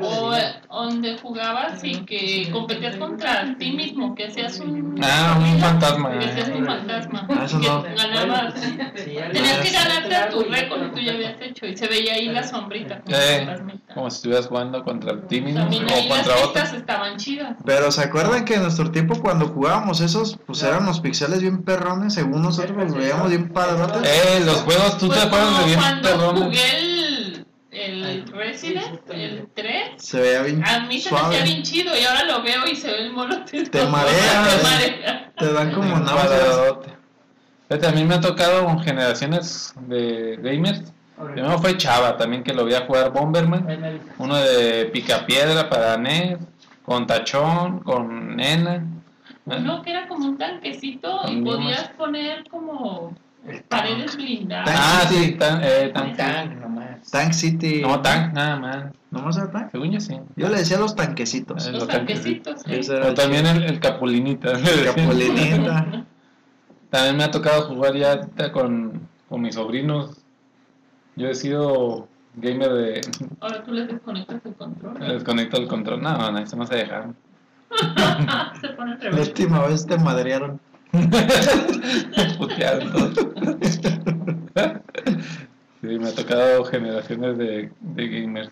[0.00, 0.32] O
[0.70, 4.98] donde jugabas y que competías contra ti mismo, que hacías un.
[5.02, 6.18] Ah, un fantasma.
[6.18, 7.26] Que hacías un fantasma.
[7.30, 7.82] Ah, eso que no.
[7.82, 8.54] ganabas.
[8.54, 12.26] Tenías que ganarte a tu récord que tú ya habías hecho y se veía ahí
[12.28, 13.00] la sombrita.
[13.02, 13.56] Como, Eh,
[13.94, 16.52] como si estuvieras jugando contra ti mismo También o ahí las contra otro.
[16.52, 17.56] pistas estaban chidas.
[17.64, 21.62] Pero ¿se acuerdan que en nuestro tiempo cuando jugábamos esos, pues eran los pixeles bien
[21.62, 24.02] perrones, según nosotros los veíamos bien padrotes?
[24.08, 26.42] Eh, los juegos, ¿tú Pues te acuerdas de bien cuando perrones?
[26.44, 31.62] jugué el, el Resident, el 3, Se veía bien a mí se me hacía bien
[31.62, 35.32] chido y ahora lo veo y se ve el mono Te marea, Te marea.
[35.38, 36.90] Te dan como Un cuadradote.
[37.68, 40.92] Fíjate, a mí me ha tocado con generaciones de gamers.
[41.32, 44.00] Primero fue Chava también que lo vi a jugar Bomberman.
[44.18, 46.38] Uno de Picapiedra para NES,
[46.84, 48.84] con Tachón, con Nena.
[49.46, 53.12] Uno que era como un tanquecito y podías poner como
[53.68, 54.70] paredes blindadas.
[54.72, 57.10] Ah, sí, tan, eh, tan, Tank nomás.
[57.10, 57.82] Tank City.
[57.82, 58.84] No, Tank, nada más.
[59.10, 59.70] ¿Nomás era Tank?
[59.72, 60.16] Según yo sí.
[60.36, 61.66] Yo le decía los tanquecitos.
[61.66, 62.62] Eh, Los los tanquecitos.
[62.62, 62.80] sí.
[62.92, 64.52] O también el, el Capulinita.
[64.52, 66.04] el Capulinita.
[66.90, 70.18] También me ha tocado jugar ya ahorita con, con mis sobrinos.
[71.16, 73.00] Yo he sido gamer de.
[73.40, 74.96] Ahora tú les desconectas el control.
[75.00, 76.02] Les conecto el control.
[76.02, 77.16] No, no, eso no se dejaron.
[78.60, 80.60] Se pone al La última vez te madrearon.
[82.38, 83.14] Putearon todos.
[85.80, 88.50] Sí, me ha tocado generaciones de, de gamers.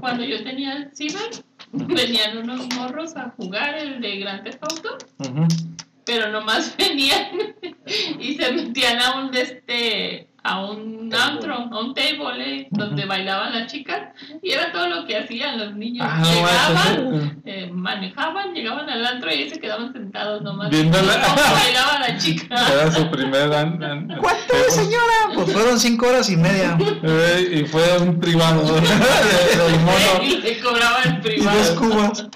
[0.00, 1.30] Cuando yo tenía el ciber,
[1.72, 5.48] venían unos morros a jugar el de Grand Theft Auto, Ujú.
[6.04, 7.26] pero nomás venían
[8.20, 11.24] y se metían a un de este a un Table.
[11.24, 14.00] antro, a un table eh, donde bailaban las chicas
[14.42, 16.06] y era todo lo que hacían los niños.
[16.08, 20.70] Ah, no llegaban, eh, manejaban, llegaban al antro y ahí se quedaban sentados nomás.
[20.70, 22.56] Viendo la- cómo bailaba la chica.
[22.72, 23.52] Era su primer.
[23.52, 25.34] an- an- ¿Cuánto, señora?
[25.34, 26.76] Pues fueron cinco horas y media.
[27.02, 28.64] Eh, y fue un privado.
[30.22, 31.58] Y le cobraban el Y privado.
[31.58, 32.28] dos cubas.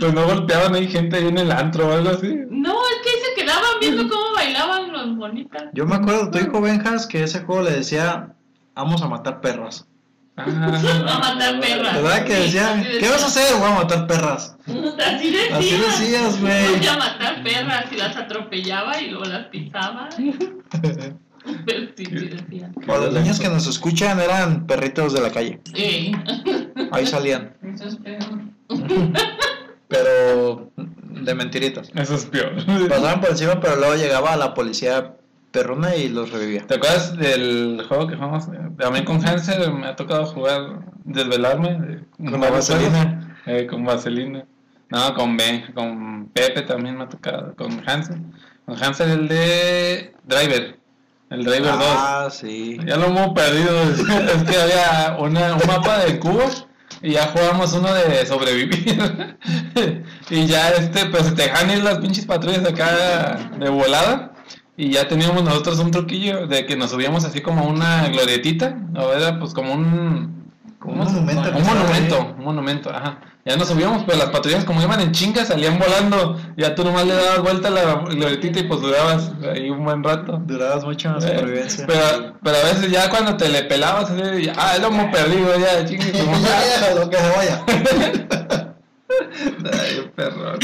[0.00, 2.34] Pues no golpeaban ahí gente ahí en el antro o algo así.
[2.50, 4.23] No, es que ahí se quedaban viendo cómo
[5.28, 5.62] bonitas.
[5.72, 8.34] Yo me acuerdo de tu hijo Benjas que ese juego le decía,
[8.74, 9.86] vamos a matar perras.
[10.36, 11.94] A Ah, matar perras.
[11.94, 12.84] ¿Verdad que decía?
[13.00, 13.56] ¿Qué vas a hacer?
[13.58, 14.56] Voy a matar perras.
[14.66, 15.56] Así decía.
[15.56, 16.76] Así decías, güey.
[16.78, 20.08] Voy a matar perras y las atropellaba y luego las pisaba.
[21.66, 22.70] Pero sí, sí decía.
[22.88, 25.60] O los niños que nos escuchan eran perritos de la calle.
[25.72, 26.12] Sí.
[26.90, 27.54] Ahí salían.
[27.62, 28.40] Eso es peor.
[29.88, 30.70] Pero
[31.14, 31.90] de mentiritas.
[31.94, 32.54] Eso es peor.
[32.88, 35.14] Pasaban por encima, pero luego llegaba la policía
[35.50, 36.66] perruna y los revivía.
[36.66, 38.48] ¿Te acuerdas del juego que jugamos?
[38.76, 42.00] También con Hansel me ha tocado jugar, desvelarme.
[42.16, 43.36] Con la vaselina.
[43.46, 44.44] Eh, con vaselina.
[44.90, 47.54] No, con Ben, con Pepe también me ha tocado.
[47.54, 48.20] Con Hansel.
[48.66, 50.78] Con Hansel el de Driver.
[51.30, 51.82] El Driver 2.
[51.82, 52.78] Ah, sí.
[52.84, 53.82] Ya lo hemos perdido.
[53.90, 56.46] es que había una, un mapa de Cuba
[57.04, 59.36] y ya jugamos uno de sobrevivir.
[60.30, 64.32] y ya este, pues se te dejan las pinches patrullas acá de volada.
[64.78, 68.78] Y ya teníamos nosotros un truquillo de que nos subíamos así como una glorietita.
[68.96, 70.43] O era pues como un.
[70.84, 72.34] Como un monumento Un monumento, ahí.
[72.38, 73.18] un monumento, ajá.
[73.46, 76.38] Ya nos subíamos, pero las patrullas como iban en chinga salían volando.
[76.56, 80.02] Ya tú nomás le dabas vuelta a la glorietita y pues durabas ahí un buen
[80.04, 80.40] rato.
[80.46, 81.86] Durabas mucho en la Eh, supervivencia.
[81.86, 85.84] Pero, pero a veces ya cuando te le pelabas, así, ah, lo hemos perdido, ya,
[85.86, 86.12] chingue.
[86.12, 87.64] Ya, déjalo que se vaya.
[89.72, 90.54] Ay, perro.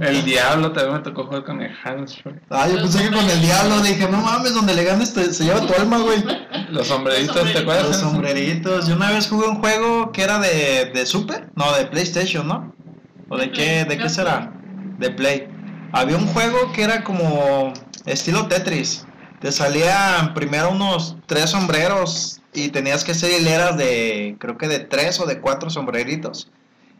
[0.00, 2.34] El diablo también me tocó jugar con el Hansfree.
[2.50, 5.44] Ah, yo pensé que con el diablo dije, no mames, donde le ganes te- se
[5.44, 6.22] lleva tu alma, güey.
[6.74, 7.86] Los sombreritos, ¿te acuerdas?
[7.86, 8.88] Los sombreritos.
[8.88, 12.74] Yo una vez jugué un juego que era de, de Super, no, de PlayStation, ¿no?
[13.28, 14.52] ¿O de qué, de qué será?
[14.98, 15.46] De Play.
[15.92, 17.72] Había un juego que era como
[18.06, 19.06] estilo Tetris.
[19.40, 24.80] Te salían primero unos tres sombreros y tenías que hacer hileras de, creo que de
[24.80, 26.50] tres o de cuatro sombreritos.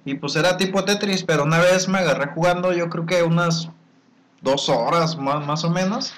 [0.04, 3.70] Y pues era tipo Tetris, pero una vez me agarré jugando, yo creo que unas
[4.40, 6.12] dos horas más, más o menos.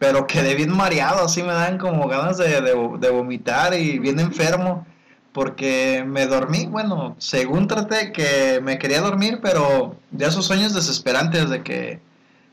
[0.00, 4.18] Pero quedé bien mareado, así me dan como ganas de, de- de vomitar y bien
[4.18, 4.84] enfermo.
[5.32, 11.48] Porque me dormí, bueno, según traté que me quería dormir, pero de esos sueños desesperantes
[11.50, 12.00] de que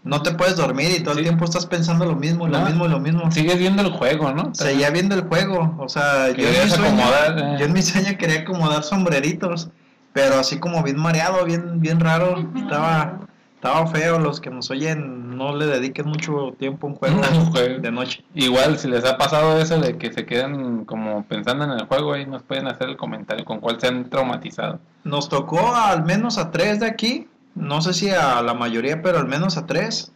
[0.04, 1.22] no te puedes dormir y todo Sí.
[1.22, 2.66] el tiempo estás pensando lo mismo, lo No.
[2.68, 3.32] mismo, lo mismo.
[3.32, 4.54] Sigues viendo el juego, ¿no?
[4.54, 7.04] Seguía viendo el juego, o sea, yo en, mi sueño,
[7.38, 7.56] eh.
[7.60, 9.70] yo en mi sueño quería acomodar sombreritos,
[10.14, 13.22] pero así como bien mareado, bien, bien raro, estaba,
[13.68, 17.22] estaba feo, los que nos oyen no le dediquen mucho tiempo a un juego
[17.82, 18.24] de noche.
[18.34, 22.14] Igual, si les ha pasado eso de que se quedan como pensando en el juego,
[22.14, 24.80] ahí nos pueden hacer el comentario con cuál se han traumatizado.
[25.04, 29.20] Nos tocó al menos a tres de aquí, no sé si a la mayoría, pero
[29.20, 30.12] al menos a tres,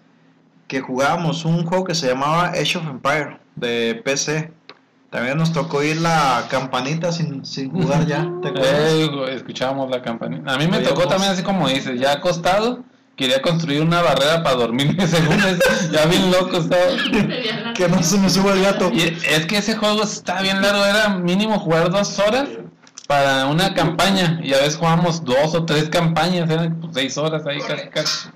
[0.68, 4.54] que jugábamos un juego que se llamaba Age of Empire de PC.
[5.10, 8.94] También nos tocó ir la campanita sin, sin jugar ya, ¿te acuerdas?
[8.94, 10.54] Eh, escuchábamos la campanita.
[10.54, 12.86] A mí me tocó también así como dices, ya acostado,
[13.22, 16.82] quería construir una barrera para dormirme según eso, ya bien loco estaba.
[17.76, 18.92] Que no se me suba el gato.
[18.92, 22.50] Y es que ese juego está bien largo, era mínimo jugar dos horas
[23.08, 24.40] para una campaña.
[24.44, 28.30] Y a veces jugábamos dos o tres campañas, eran pues, seis horas ahí casi casi.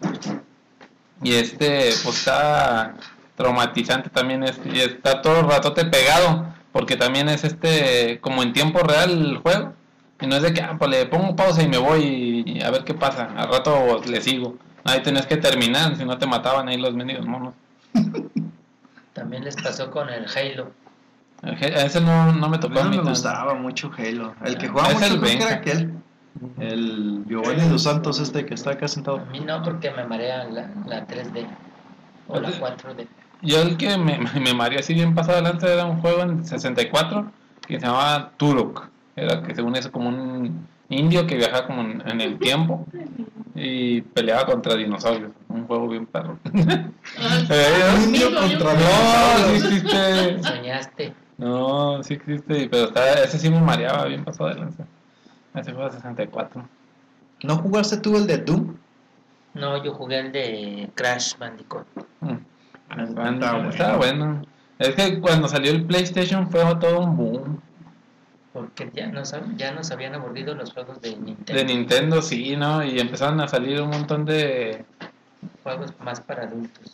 [1.21, 2.95] Y este, pues está
[3.35, 8.53] traumatizante también, este, y está todo el ratote pegado, porque también es este, como en
[8.53, 9.73] tiempo real el juego.
[10.21, 12.61] Y no es de que, ah, pues le pongo pausa y me voy y, y
[12.63, 13.29] a ver qué pasa.
[13.35, 14.55] Al rato le sigo.
[14.85, 17.53] Ahí tenías que terminar, si no te mataban ahí los mendigos monos.
[19.13, 20.71] También les pasó con el Halo.
[21.41, 23.09] El Ese no, no me A tocó mí a no mí me tanto.
[23.11, 24.35] gustaba mucho Halo.
[24.43, 25.93] El que jugaba Es mucho el creo que era aquel.
[26.59, 29.25] El Giovanni dos Santos este que está acá A sentado.
[29.31, 31.47] mí no, porque me marea la, la 3D
[32.27, 33.07] o la 4D.
[33.41, 37.31] Yo el que me, me mareó así bien pasado adelante era un juego en 64
[37.67, 38.89] que se llamaba Turok.
[39.15, 42.85] Era que según eso como un indio que viajaba como en, en el tiempo
[43.55, 45.31] y peleaba contra dinosaurios.
[45.49, 46.37] Un juego bien perro.
[47.19, 50.43] Ah, Eh, Un indio contra no, sí existe.
[50.43, 51.13] Soñaste.
[51.37, 52.67] No, sí existe.
[52.69, 54.83] Pero está, ese sí me mareaba bien pasado adelante.
[55.53, 56.67] Ese juego de 64.
[57.43, 58.75] ¿No jugaste tú el de Doom?
[59.53, 61.85] No, yo jugué el de Crash Bandicoot.
[62.21, 62.33] Mm.
[62.89, 63.69] Está Estaba bueno.
[63.69, 64.41] estaba bueno.
[64.79, 67.61] Es que cuando salió el PlayStation fue todo un boom.
[68.55, 71.53] Porque ya nos, ya nos habían aburrido los juegos de Nintendo.
[71.61, 72.85] De Nintendo, sí, ¿no?
[72.85, 74.85] Y empezaron a salir un montón de...
[75.61, 76.93] Juegos más para adultos.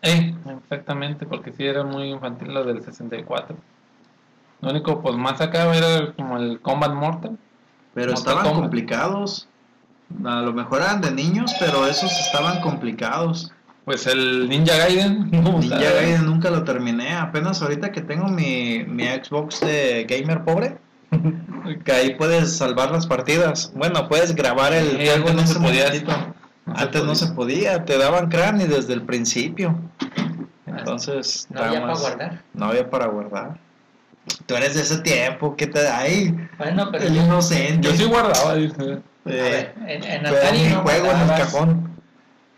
[0.00, 3.54] Eh, exactamente, porque sí era muy infantil lo del 64.
[4.62, 7.36] Lo único, pues más acá era como el Combat Mortal.
[7.92, 8.62] Pero Mortal estaban Kombat.
[8.62, 9.48] complicados.
[10.24, 13.52] A lo mejor eran de niños, pero esos estaban complicados.
[13.84, 15.28] Pues el Ninja Gaiden.
[15.44, 15.76] ¿cómo Ninja?
[15.78, 17.14] Gaiden nunca lo terminé.
[17.14, 20.78] Apenas ahorita que tengo mi, mi Xbox de gamer pobre,
[21.84, 23.72] que ahí puedes salvar las partidas.
[23.74, 26.04] Bueno, puedes grabar el Sí, juego no se podía se
[26.66, 29.76] Antes no se podía, te daban cráneo desde el principio.
[30.66, 32.42] Entonces, No había para guardar.
[32.54, 33.58] No había para guardar.
[34.46, 37.88] Tú eres de ese tiempo, que te Ay, Bueno, pero el yo, inocente.
[37.88, 38.82] Yo sí guardaba, dice.
[38.92, 41.90] a Eh, ver, en, en pero Atari no juego en el cajón.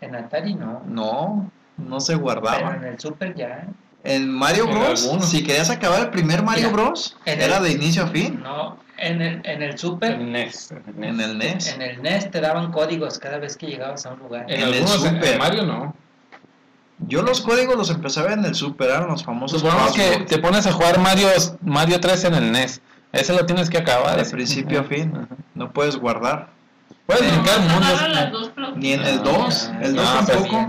[0.01, 0.83] En Atari no.
[0.87, 2.75] No, no se Pero guardaba.
[2.75, 3.67] en el Super ya.
[4.05, 7.63] En Mario En Bros, si querías acabar el primer Mario Mira, Bros, en era el-
[7.63, 8.39] de inicio a fin.
[8.43, 10.71] No, en el, en el Super, NES.
[10.71, 11.09] el NES.
[11.09, 11.67] En el NES.
[11.73, 14.45] en el NES te daban códigos cada vez que llegabas a un lugar.
[14.47, 15.33] En, en el algunos, en- Super.
[15.33, 15.95] en Mario no.
[16.99, 20.19] Yo los códigos los empecé a ver en el Super, eran los famosos Supongamos que
[20.27, 21.27] te pones a jugar Mario,
[21.61, 22.81] Mario 3 en el NES.
[23.11, 24.15] Ese lo tienes que acabar.
[24.15, 24.31] de así.
[24.31, 25.11] principio a fin.
[25.15, 25.27] Ajá.
[25.55, 26.49] No puedes guardar.
[27.05, 28.51] Puedes brincar no mundos.
[28.77, 30.67] Ni en el Ah, 2, el 2 no, pero tampoco.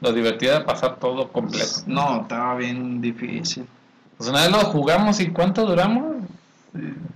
[0.00, 1.80] Lo divertido era pasar todo completo.
[1.86, 3.66] No, estaba bien difícil.
[4.18, 6.16] Pues una vez lo jugamos y ¿cuánto duramos?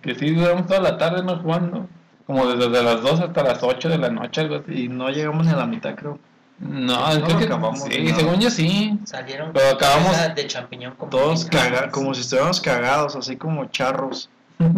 [0.02, 1.86] Que sí, duramos toda la tarde no jugando.
[2.26, 4.84] Como desde las 2 hasta las 8 de la noche, algo así.
[4.84, 6.18] Y no llegamos ni a la mitad, creo.
[6.60, 8.16] No, No creo que acabamos, sí, no.
[8.16, 8.98] según yo sí.
[9.04, 11.68] Salieron Pero acabamos- cabezas de champiñón como Todos picas.
[11.68, 14.28] caga- como si estuviéramos cagados, así como charros.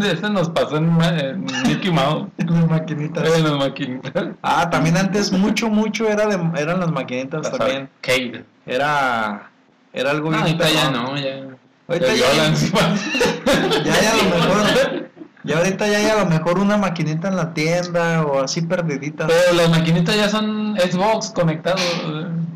[0.04, 2.28] Ese nos pasó en, en Mickey Mouse.
[2.38, 3.36] En las maquinitas.
[3.36, 4.26] En las maquinitas.
[4.42, 7.88] Ah, también antes mucho, mucho era de, eran las maquinitas Las también.
[7.96, 8.44] arcade.
[8.66, 9.50] Era,
[9.92, 11.48] era algo No, bien ahorita ya no, ya.
[11.88, 12.52] Ahorita ya
[13.84, 15.10] Ya, ya a lo mejor,
[15.44, 19.26] ya ahorita ya hay a lo mejor una maquinita en la tienda o así perdidita.
[19.26, 21.82] Pero las maquinitas ya son Xbox conectados.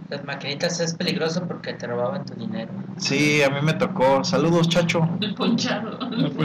[0.09, 2.71] Las maquinitas es peligroso porque te robaban tu dinero.
[2.99, 4.23] Sí, a mí me tocó.
[4.23, 5.09] Saludos, chacho.
[5.21, 5.99] El ponchado.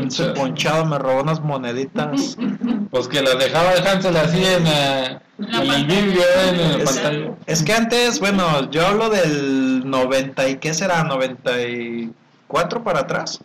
[0.08, 2.38] Ese ponchado me robó unas moneditas.
[2.92, 5.86] Pues que las dejaba el Hansel así en, eh, La en el pantalla.
[5.88, 7.32] vídeo, en la Es- pantalla.
[7.46, 13.40] Es que antes, bueno, yo hablo del 90 y qué será, 94 para atrás,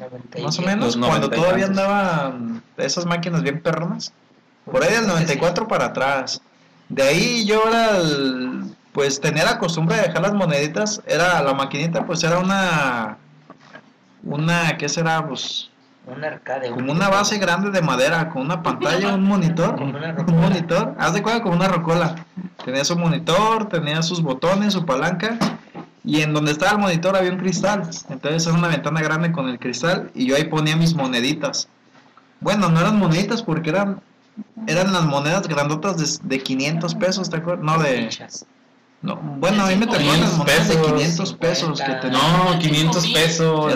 [0.00, 4.12] 90 y más o menos, cuando 90 y todavía andaban esas máquinas bien perronas.
[4.64, 6.40] Por ahí del 94 para atrás.
[6.88, 11.52] De ahí yo era el- pues tenía la costumbre de dejar las moneditas, era la
[11.52, 13.18] maquinita pues era una
[14.22, 15.26] una ¿qué será?
[15.26, 15.68] Pues
[16.06, 16.70] Un arcade.
[16.70, 21.22] como una base grande de madera con una pantalla, un monitor, un monitor, haz de
[21.22, 22.14] cuenta como una rocola.
[22.64, 25.38] Tenía su monitor, tenía sus botones, su palanca
[26.04, 27.82] y en donde estaba el monitor había un cristal.
[28.08, 31.68] Entonces era una ventana grande con el cristal y yo ahí ponía mis moneditas.
[32.38, 34.00] Bueno, no eran moneditas porque eran
[34.68, 37.64] eran las monedas grandotas de, de 500 pesos, ¿te acuerdas?
[37.64, 38.46] No de fichas.
[39.04, 42.00] No, bueno, a mí me 500 las monedas de pesos, 500 pesos que 50.
[42.00, 43.74] tenían, No, 500 pesos.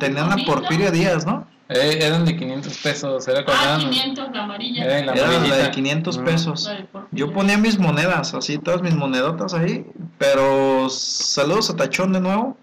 [0.00, 1.46] tenían a Porfirio Díaz, ¿no?
[1.72, 3.28] eh, eran de 500 pesos.
[3.28, 4.84] Era cuando Ah, eran- 500, la amarilla.
[4.84, 5.56] Era la Era la amarillita.
[5.58, 6.24] de 500 Mm.
[6.24, 6.70] pesos.
[7.12, 9.86] Yo ponía mis monedas, así, todas mis monedotas ahí.
[10.18, 12.56] Pero saludos a Tachón de nuevo.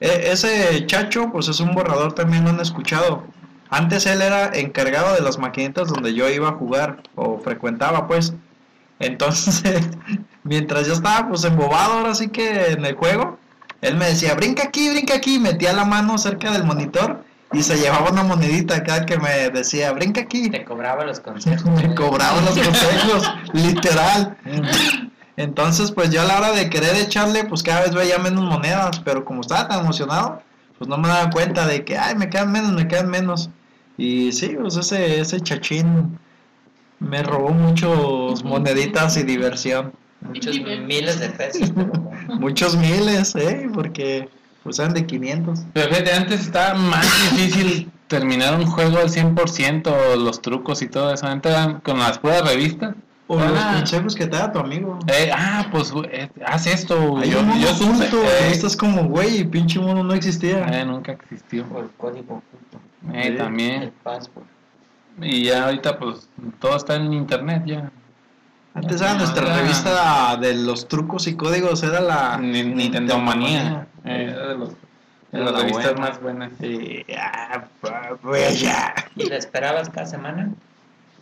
[0.00, 3.24] E- ese chacho, pues es un borrador, también lo han escuchado.
[3.70, 8.34] Antes él era encargado de las maquinitas donde yo iba a jugar o frecuentaba, pues.
[9.00, 9.62] Entonces,
[10.44, 13.38] mientras yo estaba pues embobado ahora sí que en el juego,
[13.80, 17.76] él me decía, brinca aquí, brinca aquí, metía la mano cerca del monitor y se
[17.76, 20.50] llevaba una monedita cada que me decía, brinca aquí.
[20.50, 21.70] Te cobraba los consejos.
[21.70, 24.36] Me cobraban los consejos, literal.
[25.36, 29.00] Entonces, pues yo a la hora de querer echarle, pues cada vez veía menos monedas,
[29.04, 30.42] pero como estaba tan emocionado,
[30.78, 33.50] pues no me daba cuenta de que, ay, me quedan menos, me quedan menos.
[33.96, 36.18] Y sí, pues ese, ese chachín
[36.98, 39.92] me robó muchos moneditas y diversión.
[40.24, 41.72] Muchos miles de pesos.
[42.40, 43.68] Muchos miles, ¿eh?
[43.72, 44.28] Porque
[44.62, 45.60] pues eran de 500.
[45.72, 47.06] Pero fíjate, antes estaba más
[47.36, 51.26] difícil terminar un juego al 100%, los trucos y todo eso.
[51.26, 52.94] Antes eran con las puras revistas.
[53.26, 53.76] O los Ah.
[53.78, 54.98] consejos que te da tu amigo.
[55.06, 57.16] Eh, ah, pues eh, haz esto.
[57.16, 60.66] Hay yo, un mono yo oculto, eh, estás como, güey, y pinche mono no existía.
[60.68, 61.64] eh, nunca existió.
[61.72, 62.80] O el código oculto.
[63.14, 63.82] Eh, también.
[63.84, 64.44] El password.
[65.22, 67.90] Y ya ahorita pues todo está en internet ya.
[68.74, 73.86] Antes era nuestra revista de los trucos y códigos, era la Ni- Nintendo Manía.
[74.04, 74.76] Eh, era de, los, de
[75.32, 76.00] Era las la revistas buena.
[76.08, 76.52] más buenas.
[76.60, 78.92] Sí, ah, pa- pues ya.
[79.14, 80.50] ¿Y la esperabas cada semana?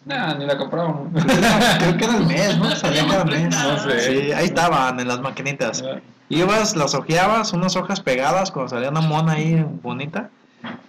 [0.06, 1.08] Nah, ni la comprábamos.
[1.78, 2.74] Creo que era el mes, ¿no?
[2.74, 3.54] Salía cada mes.
[3.54, 4.00] No sé.
[4.00, 5.84] Sí, ahí estaban en las maquinitas.
[6.30, 10.30] Ibas, las hojeabas, unas hojas pegadas cuando salía una mona ahí bonita.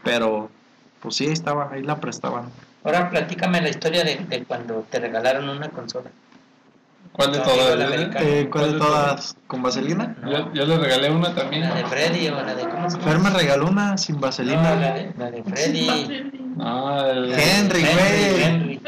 [0.04, 0.50] Pero,
[1.02, 2.46] pues sí, ahí estaba, ahí la prestaban.
[2.86, 6.10] Ahora platícame la historia de, de cuando te regalaron una consola.
[7.12, 7.80] ¿Cuál de todas?
[8.22, 9.36] Eh, ¿Cuál de todas?
[9.46, 10.16] ¿Con vaselina?
[10.26, 11.62] Yo, yo le regalé una también.
[11.70, 13.12] La de Freddy o la de cómo se llama?
[13.12, 14.62] Fer me regaló una sin No, vaselina.
[14.76, 16.32] la de, la de Freddy.
[16.56, 17.34] No, el...
[17.34, 18.44] Henry, güey.
[18.44, 18.80] Henry.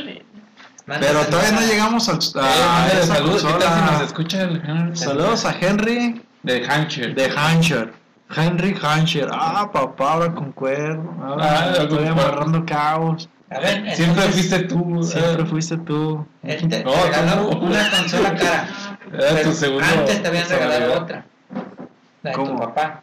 [0.88, 3.92] Pero saludos todavía no llegamos al, Eh, a esa saludos, ¿qué tal si consola.
[3.92, 4.96] nos escucha el Henry?
[4.96, 7.16] Saludos a Henry De Hancher.
[7.16, 7.94] de Hansher.
[8.36, 9.30] Henry Hansher.
[9.32, 11.16] Ah, papá, ahora con cuerno.
[11.24, 13.30] Ahora Ah, estoy amarrando caos.
[13.50, 15.04] A ver, Siempre fuiste tú.
[15.04, 16.26] Siempre eh, fuiste tú.
[16.44, 17.60] Él te, te regaló no.
[17.60, 18.68] una consola cara.
[19.14, 19.86] Era tu segundo.
[19.86, 21.26] antes te habían regalado otra.
[22.24, 22.60] La de tu ¿Cómo?
[22.60, 23.02] papá.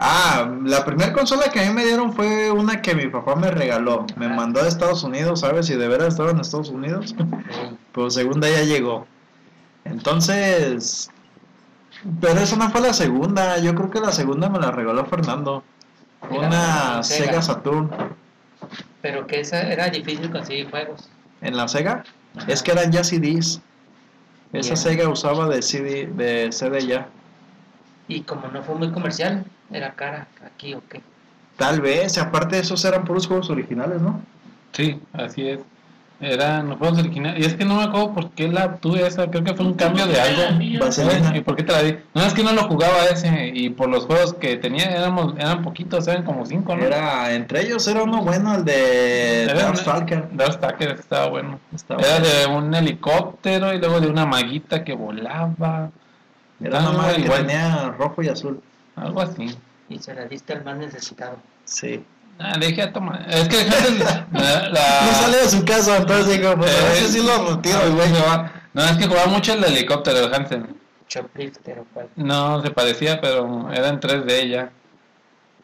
[0.00, 3.50] Ah, la primera consola que a mí me dieron fue una que mi papá me
[3.50, 4.06] regaló.
[4.16, 4.28] Me Ah.
[4.28, 5.66] mandó a Estados Unidos, ¿sabes?
[5.66, 7.08] Si de veras estaba en Estados Unidos.
[7.08, 7.16] Sí.
[7.92, 9.06] Pero segunda ya llegó.
[9.84, 11.10] Entonces.
[12.20, 13.58] Pero esa no fue la segunda.
[13.58, 15.64] Yo creo que la segunda me la regaló Fernando.
[16.30, 17.26] Una Sega.
[17.26, 17.90] Sega Saturn.
[19.02, 21.08] Pero que esa era difícil conseguir juegos.
[21.40, 22.04] ¿En la Sega?
[22.46, 23.60] Es que eran ya CDs.
[24.52, 24.76] Esa.
[24.76, 27.08] Sega usaba de CD, de CD ya.
[28.08, 31.02] Y como no fue muy comercial, era cara aquí o qué.
[31.56, 34.22] Tal vez, aparte de esos eran puros juegos originales, ¿no?
[34.72, 35.60] Sí, así es.
[36.20, 37.44] Eran los juegos originales.
[37.44, 39.30] Y es que no me acuerdo por qué la tuve esa.
[39.30, 40.42] Creo que fue un cambio de algo.
[40.80, 41.36] Vaselina.
[41.36, 41.96] ¿Y por qué te la di?
[42.12, 43.52] No, es que no lo jugaba ese.
[43.54, 46.84] Y por los juegos que tenía, éramos, eran poquitos, eran como cinco, ¿no?
[46.84, 50.28] Era, entre ellos era uno bueno, el de Era Darkstalker.
[50.32, 51.60] Darkstalker estaba bueno.
[51.72, 52.26] Estaba Era bueno.
[52.26, 55.90] de un helicóptero y luego de una maguita que volaba.
[56.60, 58.60] Era una madre que igual, tenía rojo y azul.
[58.96, 59.56] Algo así.
[59.88, 61.36] Y se la diste al más necesitado.
[61.64, 62.02] Sí.
[62.40, 63.26] Ah, dejé a tomar.
[63.28, 67.12] Es que la, la- No sale de su casa, entonces digo, pues a Eh, veces
[67.12, 68.12] sí lo retiro, güey.
[68.12, 68.52] va.
[68.74, 70.76] No, es que jugaba mucho el helicóptero de Hansen.
[71.08, 72.08] Choplifter o cual.
[72.16, 74.70] No, se parecía, pero era en 3D ya.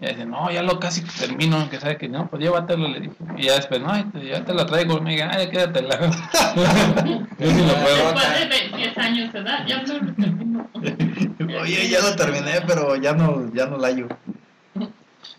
[0.01, 3.15] Y dice, no, ya lo casi termino, que sabe que no, pues llévatelo, le dije.
[3.37, 5.97] Y ya después, no, ya te lo traigo, me diga, ay, quédatela.
[7.39, 8.13] Yo sí lo puedo.
[8.13, 10.69] Después de 10 años de edad, ya no lo termino.
[11.63, 14.09] Oye, ya lo terminé, pero ya no, ya no la hallo.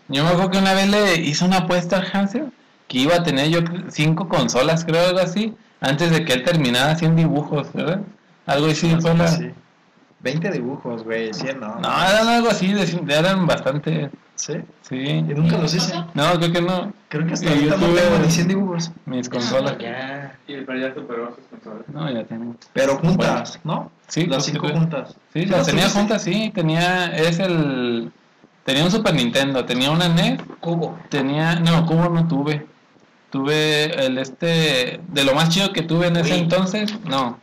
[0.08, 2.52] Yo me acuerdo que una vez le hice una apuesta al Hansen
[2.88, 6.92] que iba a tener yo cinco consolas, creo, algo así, antes de que él terminara
[6.92, 8.00] haciendo dibujos, ¿verdad?
[8.46, 9.26] Algo así fue la...
[9.28, 9.50] Sí.
[10.20, 11.78] 20 dibujos, güey, 100 no.
[11.80, 14.10] No, eran algo así, de- eran bastante...
[14.34, 14.54] ¿Sí?
[14.82, 14.96] Sí.
[14.96, 15.94] Y nunca los hice.
[16.14, 16.92] No, creo que no.
[17.08, 18.90] Creo que hasta ahorita yo no tuve- tengo ni 100 dibujos.
[19.06, 19.78] Mis consolas.
[19.78, 20.36] Ya.
[20.46, 21.88] Y el ya superó sus consolas.
[21.92, 22.54] No, ya tengo.
[22.74, 23.90] Pero juntas, ¿no?
[24.08, 25.08] Sí, Las pues, 5 sí, juntas.
[25.32, 26.52] Sí, ¿Sí las tenía juntas, sí.
[26.54, 28.12] Tenía, es el...
[28.66, 30.98] Tenía un Super Nintendo, tenía una NES, Cubo.
[31.08, 31.54] tenía...
[31.54, 32.66] No, Cubo no tuve.
[33.30, 35.00] Tuve el este...
[35.08, 36.40] De lo más chido que tuve en ese Wii.
[36.42, 37.38] entonces, no.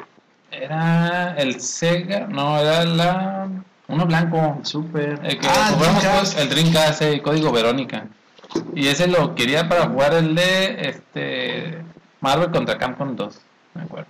[0.51, 3.47] Era el Sega, no, era la...
[3.87, 4.59] Uno blanco.
[4.63, 5.19] Super.
[5.23, 6.33] El que ah, jugamos Dreamcast.
[6.33, 8.05] pues, el Dreamcast, el código Verónica.
[8.75, 11.83] Y ese lo quería para jugar el de este
[12.21, 13.39] Marvel contra Capcom 2,
[13.73, 14.07] me acuerdo.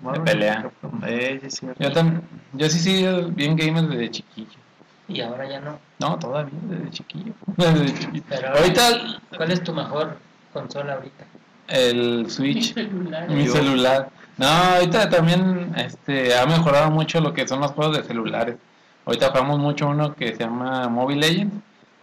[0.00, 0.70] Marvel pelea.
[1.06, 1.40] Eh.
[1.78, 2.22] Yo, tam-
[2.54, 4.61] yo sí sí bien gamer desde chiquillo.
[5.08, 5.78] Y ahora ya no.
[5.98, 7.32] No, todavía desde chiquillo.
[7.56, 8.24] Desde chiquillo.
[8.28, 8.88] Pero Ahorita
[9.36, 10.16] ¿Cuál es tu mejor
[10.52, 11.24] consola ahorita?
[11.68, 13.28] el Mi Switch, celular.
[13.28, 14.08] mi celular.
[14.38, 18.56] No, ahorita también este ha mejorado mucho lo que son los juegos de celulares.
[19.04, 21.54] Ahorita jugamos mucho uno que se llama Mobile Legends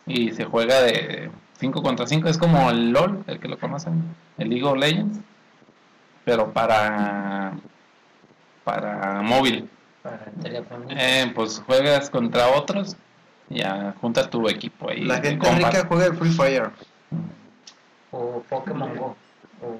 [0.05, 1.29] y se juega de
[1.59, 4.03] 5 contra 5, es como el LOL, el que lo conocen,
[4.37, 5.19] el League of Legends,
[6.25, 7.53] pero para
[8.63, 9.69] para móvil.
[10.03, 10.85] Para el teléfono.
[10.89, 12.95] Eh, pues juegas contra otros
[13.49, 15.01] y ya juntas tu equipo ahí.
[15.03, 15.57] La gente compas.
[15.73, 16.71] rica juega el Free Fire.
[18.11, 19.15] O Pokémon Go.
[19.61, 19.77] O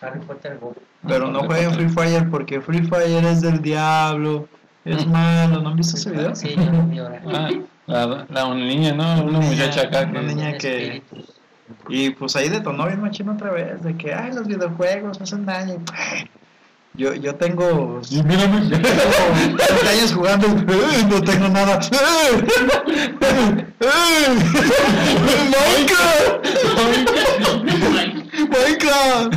[0.00, 0.74] Harry Potter Go.
[1.06, 4.48] Pero no jueguen Free Fire porque Free Fire es del diablo.
[4.84, 5.60] Es malo.
[5.60, 6.34] ¿No han visto ese video?
[6.34, 7.22] Sí, yo lo vi ahora.
[7.26, 7.50] Ah,
[7.86, 9.22] la, la una niña, ¿no?
[9.24, 10.26] Una muchacha acá una que...
[10.26, 11.36] niña que- Espíritus.
[11.88, 13.82] Y pues ahí detonó bien machino otra vez.
[13.82, 15.76] De que, ay, los videojuegos hacen daño.
[16.94, 18.00] Yo, yo tengo.
[18.10, 18.68] Y mírame.
[18.68, 19.02] Yo tengo
[19.56, 20.46] 30 años jugando.
[20.72, 21.06] ¡eh!
[21.08, 21.78] No tengo nada.
[21.92, 22.44] ¡Eh!
[23.80, 24.00] ¡Eh!
[25.52, 26.46] ¡Minecraft!
[28.50, 29.34] ¡Minecraft!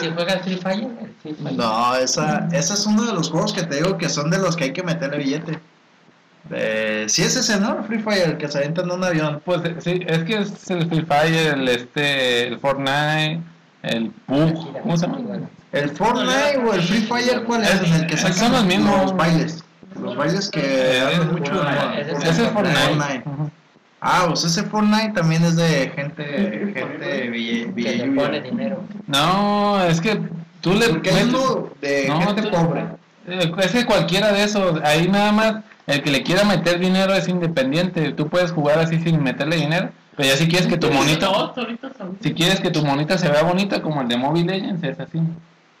[0.00, 1.56] Si juegas Free Fire, el Free Fire.
[1.56, 4.54] No, esa, ese es uno de los juegos que te digo que son de los
[4.54, 5.58] que hay que meterle billete.
[6.50, 7.82] Eh, sí es ese, ¿no?
[7.84, 9.40] Free Fire, el que se avienta en un avión.
[9.44, 13.40] Pues eh, sí, es que es el Free Fire, el este, el Fortnite,
[13.82, 15.48] el PUG, ¿cómo se llama?
[15.72, 17.82] ¿El Fortnite o el Free Fire cuál es?
[17.82, 19.02] En el que sacan son los mismos.
[19.02, 19.64] los bailes.
[20.00, 22.78] Los bailes que Eh, hacen mucho Fortnite, es Ese es Fortnite.
[22.78, 23.22] Fortnite.
[23.28, 23.50] Ujú.
[24.00, 28.82] Ah, pues ese Fortnite también es de gente, gente ville- Que le pone dinero.
[29.06, 30.20] No, es que
[30.60, 31.32] Tú le Porque metes-
[31.80, 32.84] de No, gente tú- pobre.
[33.26, 35.54] Eh, Es que cualquiera de esos, ahí nada más,
[35.88, 38.12] el que le quiera meter dinero es independiente.
[38.12, 42.16] Tú puedes jugar así sin meterle dinero, pero ya si quieres que tu son.
[42.20, 45.18] si quieres que tu monito se vea bonito como el de Mobile Legends, es así.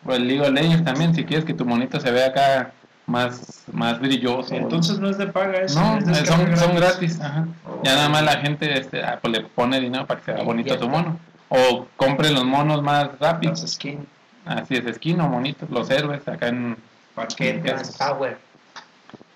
[0.04, 2.72] O el League of Legends también, si quieres que tu monito se vea acá
[3.06, 4.54] más, más brilloso.
[4.54, 5.80] Entonces no es de paga eso.
[5.80, 7.20] no, es eh, son, son gratis.
[7.20, 7.46] ajá.
[7.66, 7.80] Oh.
[7.84, 10.42] Ya nada más la gente este, ah, pues le pone dinero para que se vea
[10.44, 11.18] bonito tu mono.
[11.48, 13.60] O compre los monos más Las rápidos.
[13.60, 14.06] skins,
[14.44, 16.76] Así es, skin o monitos, los héroes acá en...
[17.14, 17.96] paquetes.
[17.98, 18.38] Power.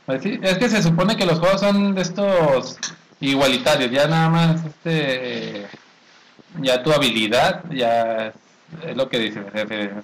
[0.07, 2.79] Pues sí, es que se supone que los juegos son de estos
[3.21, 5.67] igualitarios, ya nada más este
[6.61, 8.33] ya tu habilidad ya
[8.87, 10.03] es, lo que dice, defi-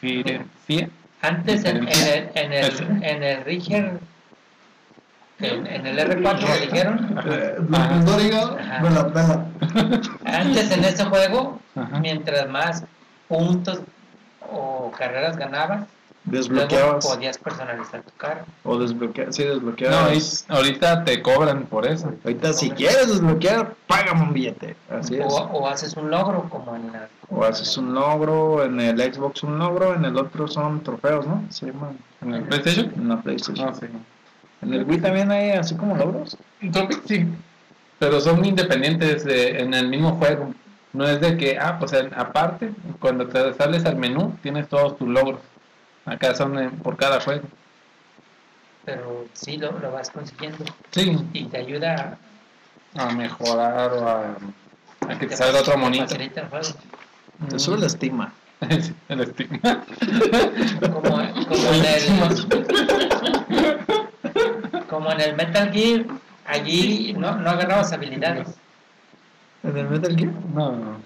[0.00, 0.88] diferencia.
[1.20, 3.98] Antes en, en el, en el, en el Rigger,
[5.40, 7.94] en, en el R4 lo dijeron, Eh, Ajá.
[7.96, 9.46] no diga, Ajá.
[10.24, 11.98] antes en ese juego, Ajá.
[12.00, 12.84] mientras más
[13.28, 13.80] puntos
[14.50, 15.86] o carreras ganabas,
[16.30, 17.06] luego Desbloqueabas.
[17.06, 18.42] podías personalizar tu carro.
[18.64, 19.34] O desbloqueabas.
[19.36, 20.46] Sí, No, desbloqueabas.
[20.48, 22.12] y ahorita te cobran por eso.
[22.24, 24.76] Ahorita, si quieres desbloquear, págame un billete.
[24.90, 25.26] Así es.
[25.26, 27.08] O, o haces un logro como en la...
[27.30, 31.44] O haces un logro, en el Xbox un logro, en el otro son trofeos, ¿no?
[31.50, 31.98] Se llaman.
[32.22, 32.92] ¿En el PlayStation?
[32.96, 33.66] En la PlayStation.
[33.66, 33.86] No, sí.
[34.62, 36.36] En el Wii también hay así como logros.
[37.06, 37.26] Sí.
[37.98, 40.54] Pero son independientes de- en el mismo juego.
[40.92, 45.06] No es de que, ah, pues aparte, cuando te sales al menú, tienes todos tus
[45.08, 45.40] logros.
[46.08, 47.42] Acá son eh, por cada juego.
[48.84, 52.16] Pero sí lo, lo vas consiguiendo Sí, y te ayuda
[52.96, 54.36] a mejorar o a,
[55.06, 56.14] a que te te salga otro monito.
[56.14, 56.74] el.
[57.50, 58.32] Te sube la estima.
[58.80, 59.58] Sí, el estigma.
[60.80, 62.02] Como, como en el
[64.88, 66.06] como en el Metal Gear
[66.46, 68.48] allí no, no agarrabas habilidades
[69.62, 70.32] ¿En el Metal Gear?
[70.54, 71.00] No, no.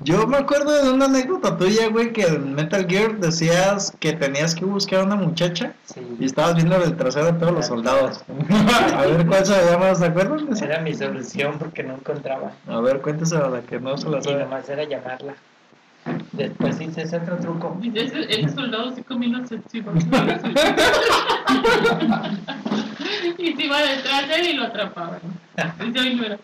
[0.00, 4.54] Yo me acuerdo de una anécdota tuya, güey, que en Metal Gear decías que tenías
[4.54, 5.72] que buscar a una muchacha
[6.18, 8.24] y estabas viendo el trasero de todos los soldados.
[8.94, 10.48] A ver cuál se la llama, ¿se acuerdan?
[10.62, 14.18] era mi solución porque no encontraba A ver, cuéntese a la que no se la
[14.18, 14.38] y sabe.
[14.40, 15.34] nomás era llamarla
[16.32, 19.92] después hice ese otro truco Y ese, el soldado sí comió inofensivo.
[23.38, 25.20] y se iba detrás de él y lo atrapaban.
[25.80, 26.38] Dice, "Ay, no era".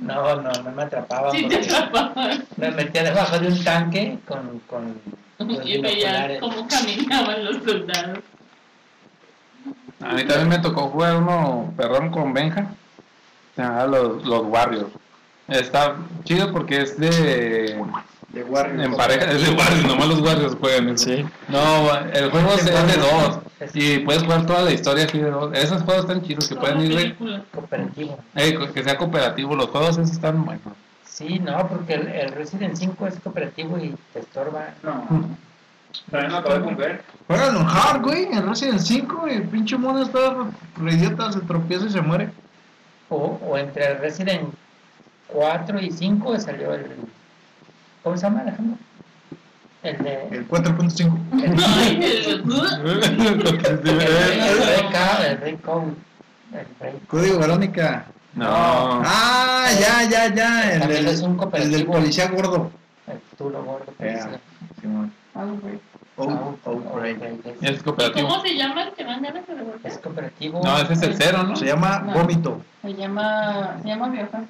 [0.00, 2.44] no no no me atrapaba Sí, te atrapaban.
[2.56, 5.00] me metía debajo de un tanque con con,
[5.64, 8.18] Y veía cómo caminaban los soldados.
[10.00, 12.66] A mí también me tocó jugar uno perrón con Benja.
[13.56, 14.90] Se llamaba los, los Warriors.
[15.48, 17.80] Está chido porque es de.
[18.28, 18.80] De Warrior.
[18.80, 21.04] En pareja, es de Warriors, nomás los Warriors juegan eso.
[21.06, 21.24] Sí.
[21.48, 23.38] No, el juego es, es de dos.
[23.74, 25.52] Y puedes jugar toda la historia así de dos.
[25.56, 27.16] Esos juegos están chidos que pueden ir.
[27.52, 30.62] cooperativo eh, que sea cooperativo, los juegos esos están buenos.
[31.04, 35.06] sí no porque el, el Resident 5 es cooperativo y te estorba No.
[36.10, 37.02] También lo acabo de comprar.
[37.26, 40.36] Juegan en hard, güey, en Resident 5 y el pinche mono está
[40.80, 42.28] idiota, se tropieza y se muere.
[43.08, 44.52] o, o entre el Resident
[45.28, 46.86] 4 y 5 salió el
[48.08, 48.76] ¿cómo se llama Alejandro?
[49.82, 51.18] el de El 4.5.
[51.66, 52.42] Ay, el- el,
[53.86, 55.92] el el Rey Code
[56.52, 58.06] el Rey Código Verónica.
[58.34, 58.46] No.
[58.50, 60.72] Ah, ya, ya, ya.
[60.72, 62.70] El, del- es un el del policía gordo.
[63.06, 63.92] el Tulo Gordo.
[64.80, 65.12] Simón.
[66.20, 67.00] Oh, oh.
[67.04, 68.28] Es ¿Y cooperativo.
[68.28, 69.80] cómo se llama el que dan ganas de revolver?
[69.84, 71.54] es cooperativo No, ese es el cero, ¿no?
[71.54, 72.12] Se llama No.
[72.14, 72.60] Vómito.
[72.82, 74.44] Se llama, se llama Biohazard.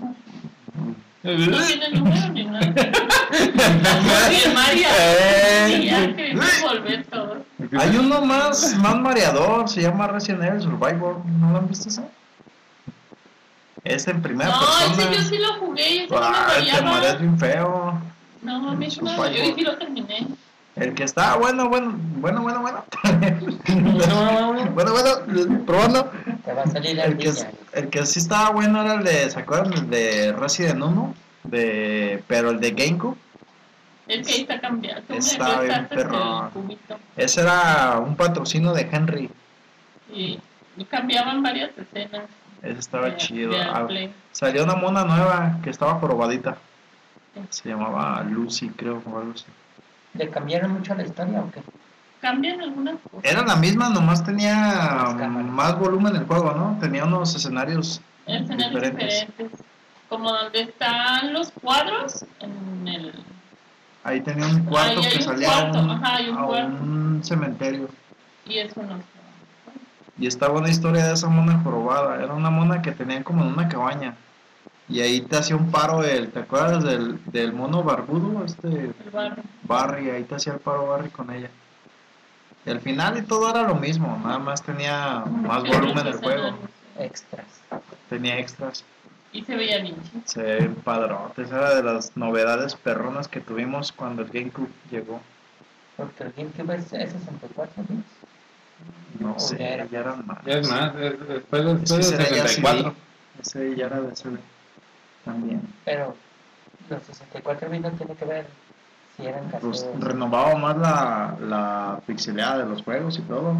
[1.22, 2.74] No tiene número ni nada.
[6.16, 7.44] Queriendo volver todo.
[7.78, 11.20] Hay uno más, más mareador, se llama Resident Evil Survivor.
[11.40, 12.02] ¿No lo han visto ese?
[13.84, 14.92] Es en primera No, persona.
[15.10, 18.00] ese yo sí lo jugué y ese no me Ah, te mareas bien feo.
[18.42, 19.32] No, a mí sí me Survivor.
[19.48, 20.26] yo sí lo terminé.
[20.76, 22.84] El que está bueno, bueno, bueno, bueno, bueno.
[23.74, 26.12] bueno, bueno, probando.
[26.48, 27.30] Te va a salir la El que,
[27.74, 29.74] el que sí estaba bueno era el de, ¿se acuerdan?
[29.74, 33.18] El de Resident 1, de, pero el de GameCube.
[34.06, 35.02] Es que ahí está cambiado.
[35.10, 36.98] Está bien el cubito.
[37.18, 39.30] Ese era un patrocinio de Henry.
[40.10, 40.38] Y
[40.88, 42.22] cambiaban varias escenas.
[42.62, 43.50] Ese estaba de- chido.
[43.50, 43.86] de Ah,
[44.32, 46.56] salió una mona nueva que estaba jorobadita.
[47.50, 49.44] Se llamaba Lucy, creo, o algo así.
[50.14, 51.60] ¿Le cambiaron mucho la historia o qué?
[52.20, 53.30] Cambian algunas cosas.
[53.30, 55.14] Era la misma, nomás tenía
[55.50, 56.76] Más volumen el juego, ¿no?
[56.80, 59.26] Tenía unos escenarios escenarios diferentes.
[59.28, 59.60] diferentes.
[60.08, 63.12] Como donde están los cuadros en el
[64.04, 66.66] Ahí tenía un cuarto que un salía cuarto, a un, ajá, hay un a cuarto.
[66.82, 67.88] un cementerio.
[68.46, 68.98] y eso no
[70.18, 72.22] Y estaba una historia de esa mona jorobada.
[72.22, 74.14] Era una mona que tenían como en una cabaña.
[74.88, 78.44] Y ahí te hacía un paro el, ¿te acuerdas del, del mono barbudo?
[78.46, 79.42] Este El barro.
[79.64, 81.50] Barry, ahí te hacía el paro Barry con ella.
[82.66, 86.58] Al final y todo era lo mismo, nada más tenía más volumen el juego,
[86.98, 87.46] Extras.
[88.10, 88.84] tenía extras.
[89.32, 89.96] Y se veía chido.
[90.24, 95.20] Se ve padrote, esa era de las novedades perronas que tuvimos cuando el GameCube llegó.
[95.96, 98.02] Porque el GameCube es es 64 bits.
[99.20, 99.86] No O sé, ya era.
[99.86, 100.38] ya eran más.
[100.44, 102.94] Ya es más, es- después, Es después que del será ya 64.
[103.42, 103.68] CD.
[103.70, 104.38] Ese ya era de CD.
[105.24, 105.62] También.
[105.84, 106.14] Pero
[106.90, 108.46] los 64 bits no tiene que ver
[109.18, 113.56] si eran Pues renovaba más la, la pixeleada de los juegos y todo.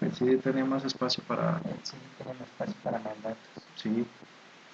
[0.00, 1.60] El CD tenía más espacio para.
[1.82, 3.38] Sí, tenemos espacio para más datos.
[3.76, 4.06] Sí.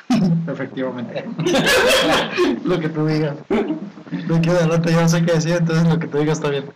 [0.48, 1.24] Efectivamente.
[2.64, 3.36] lo que tú digas.
[3.48, 6.64] De aquí adelante yo no sé qué decir, entonces lo que tú digas está bien.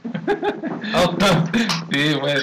[1.91, 2.34] Sí, fue,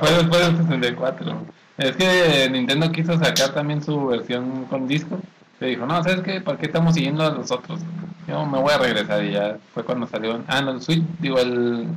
[0.00, 1.36] fue después del 64.
[1.78, 5.20] Es que Nintendo quiso sacar también su versión con disco.
[5.60, 6.40] Le dijo, no, ¿sabes qué?
[6.40, 7.80] ¿Para qué estamos siguiendo a los otros?
[8.28, 10.42] Yo me voy a regresar y ya fue cuando salió.
[10.48, 11.88] Ah, no, el Switch, digo, el,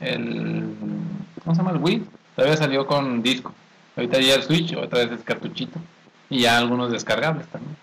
[0.00, 0.74] el.
[1.42, 1.72] ¿Cómo se llama?
[1.72, 2.04] El Wii.
[2.36, 3.52] Todavía salió con disco.
[3.96, 5.78] Ahorita ya el Switch, otra vez es cartuchito.
[6.30, 7.76] Y ya algunos descargables también.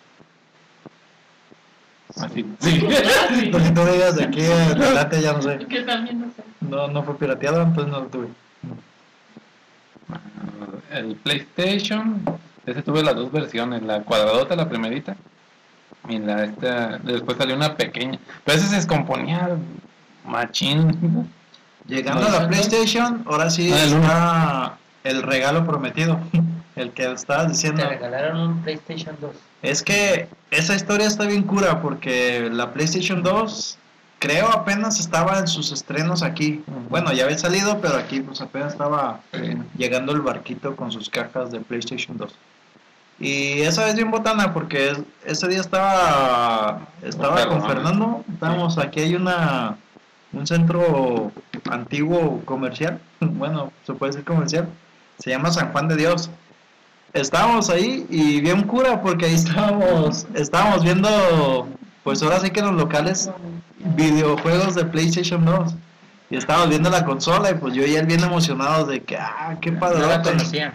[2.15, 2.79] Así, sí.
[3.51, 5.59] Lo que tú digas de aquí adelante ya no sé.
[5.69, 6.43] Que también no sé.
[6.61, 8.27] No, no fue pirateado, entonces no lo tuve.
[10.91, 12.23] el PlayStation,
[12.65, 15.15] ese tuve las dos versiones, la cuadradota, la primerita,
[16.07, 19.57] y la esta, después salió una pequeña, pero ese se descomponía
[20.25, 21.29] machín.
[21.87, 26.19] Llegando a la PlayStation, ahora sí Ah, está el regalo prometido.
[26.75, 27.81] El que estabas diciendo.
[27.81, 29.31] Te regalaron un PlayStation 2.
[29.63, 33.77] Es que esa historia está bien cura porque la PlayStation 2
[34.19, 36.63] creo apenas estaba en sus estrenos aquí.
[36.89, 39.57] Bueno, ya había salido, pero aquí pues apenas estaba Sí.
[39.77, 42.35] llegando el barquito con sus cajas de PlayStation 2.
[43.21, 47.65] Y esa vez bien botana porque es- ese día estaba estaba con.
[47.65, 49.77] Fernando, estábamos aquí hay una
[50.31, 51.31] un centro
[51.71, 54.69] antiguo comercial, bueno, se puede decir comercial,
[55.17, 56.29] se llama San Juan de Dios.
[57.13, 61.67] Estábamos ahí y bien cura porque ahí estábamos estábamos viendo
[62.03, 63.29] pues ahora sí que los locales
[63.79, 65.73] videojuegos de PlayStation 2.
[66.31, 69.55] Y estábamos viendo la consola y pues yo y él bien emocionados de que, ah,
[69.61, 70.21] qué No la padre.
[70.23, 70.73] conocían.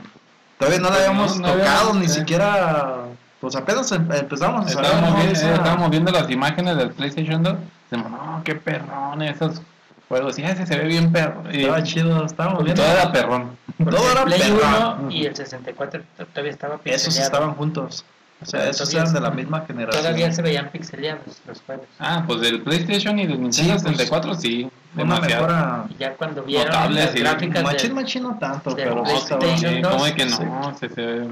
[0.58, 2.08] Todavía no la habíamos No, no tocado, habíamos- ni eh.
[2.08, 2.94] siquiera,
[3.40, 5.16] pues apenas em- empezamos a saber, Estábamos, ¿no?
[5.16, 7.54] viendo, estábamos viendo las imágenes del PlayStation 2,
[7.90, 9.62] decimos, no, qué perrón esos
[10.08, 12.82] juegos, y ese se ve bien perro, y Estaba chido, estábamos viendo.
[12.82, 13.56] todo era perrón.
[13.78, 14.96] Porque Todo el era Play perra.
[15.00, 18.04] 1 y el 64 t- todavía estaba Esos estaban juntos.
[18.44, 20.02] O sea, esos eran de la misma generación.
[20.02, 21.86] Todavía se veían pixeleados los juegos.
[21.98, 25.46] Ah, pues del PlayStation y del Nintendo Sí, pues, 64 sí, Una demasiado.
[25.46, 25.84] mejora.
[25.90, 27.18] Y ya cuando vieron Notable, las sí.
[27.20, 30.36] gráficas Machín, machín no tanto, pero sí estaba- PlayStation Sí, 2, como de que no,
[30.36, 30.44] sí.
[30.80, 31.28] se, se ve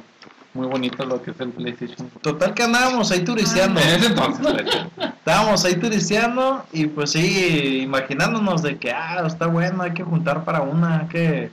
[0.54, 2.10] muy bonito lo que es el PlayStation.
[2.20, 3.80] Total que andábamos ahí turisteando.
[3.80, 4.46] En ese entonces,
[4.96, 10.02] pues, Estábamos ahí turisteando y pues sí, imaginándonos de que, ah, está bueno, hay que
[10.02, 11.50] juntar para una, hay que,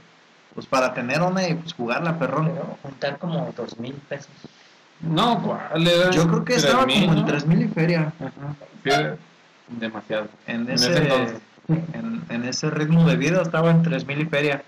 [0.56, 2.48] pues para tener una y pues jugarla, perrón.
[2.54, 4.28] pero juntar como dos mil pesos.
[5.02, 6.12] No, ¿cuál era?
[6.12, 7.26] Yo creo que estaba 3000, como en ¿no?
[7.28, 8.14] 3000 y feria.
[8.20, 9.16] Ajá,
[9.68, 10.28] demasiado.
[10.48, 11.38] En En ese, ese entonces.
[11.94, 14.64] en, en ese ritmo de vida estaba en 3000 y feria.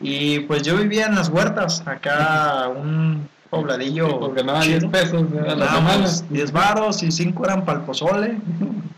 [0.00, 4.08] Y pues yo vivía en las huertas, acá un pobladillo.
[4.08, 4.90] Sí, porque no, 10 chido.
[4.90, 6.06] pesos a la semana.
[6.30, 8.38] 10 varos y 5 eran para el pozole.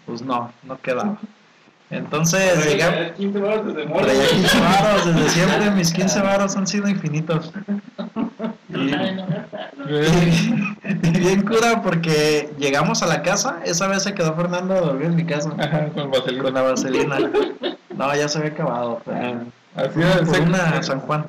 [0.07, 1.19] Pues no, no quedaba.
[1.91, 3.13] Entonces llegamos.
[3.17, 7.53] 15 baros desde Traía 15 varos desde siempre, mis 15 varos han sido infinitos.
[8.75, 8.91] Y
[11.19, 15.17] bien cura porque llegamos a la casa, esa vez se quedó Fernando a dormir en
[15.17, 16.43] mi casa Ajá, con vaselina.
[16.43, 17.19] con la vaselina.
[17.97, 19.03] No, ya se había acabado.
[19.05, 19.45] pero-
[19.77, 20.47] Así era el por seco.
[20.47, 21.27] una a San Juan.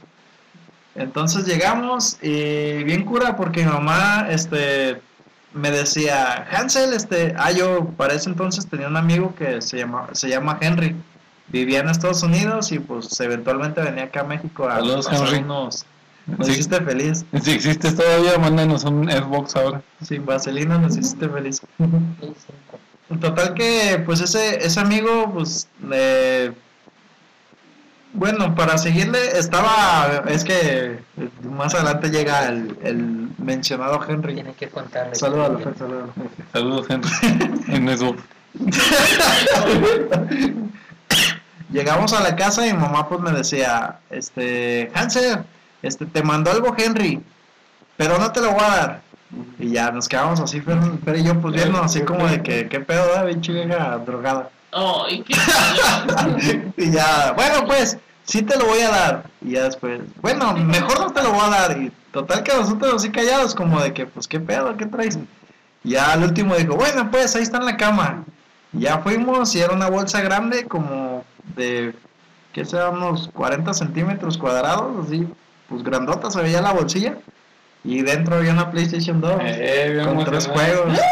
[0.96, 5.02] Entonces llegamos y bien cura porque mi mamá este
[5.54, 10.08] me decía, Hansel, este, ah, yo para ese entonces tenía un amigo que se llama,
[10.14, 10.96] se llama Henry.
[11.50, 15.40] Vivía en Estados Unidos y pues eventualmente venía acá a México a Saludos, pasar Henry.
[15.44, 15.86] unos.
[16.26, 16.54] Nos Sí.
[16.54, 17.26] hiciste feliz.
[17.42, 19.82] Si existes todavía, mándanos un Xbox ahora.
[20.02, 21.62] Sin vaselina nos hiciste feliz.
[21.78, 21.90] Play
[23.10, 23.20] 5.
[23.20, 26.52] Total que pues ese, ese amigo pues eh,
[28.14, 31.00] bueno para seguirle estaba es que
[31.44, 35.14] más adelante llega el, el mencionado Henry Tiene que contarle.
[35.16, 36.14] salúdalo Fer, salúdalo
[36.54, 37.10] Saludos, Henry.
[37.68, 38.24] en Xbox.
[41.72, 45.40] llegamos a la casa y mamá pues me decía este Hansel
[45.84, 47.22] este te mandó algo Henry
[47.96, 49.02] pero no te lo voy a dar
[49.60, 52.68] y ya nos quedamos así Fer, Fer y yo pues viendo así como de que
[52.68, 55.34] qué pedo da pinche vieja drogada Oh, y qué
[56.78, 59.30] y ya, bueno, pues, sí te lo voy a dar.
[59.42, 61.78] Y ya después, bueno, mejor no te lo voy a dar.
[61.78, 64.76] Y total que nosotros así callados, como de que, pues, ¿qué pedo?
[64.76, 65.20] ¿Qué traes?
[65.84, 68.24] Ya al último dijo, bueno, pues ahí está en la cama.
[68.72, 71.24] Ya fuimos y era una bolsa grande como
[71.56, 71.94] de,
[72.54, 72.90] ¿qué sea?
[72.90, 75.28] Unos 40 centímetros cuadrados, así,
[75.70, 77.16] pues grandota se veía la bolsilla.
[77.86, 80.98] Y dentro había una PlayStation 2 Eh, bien con tres juegos.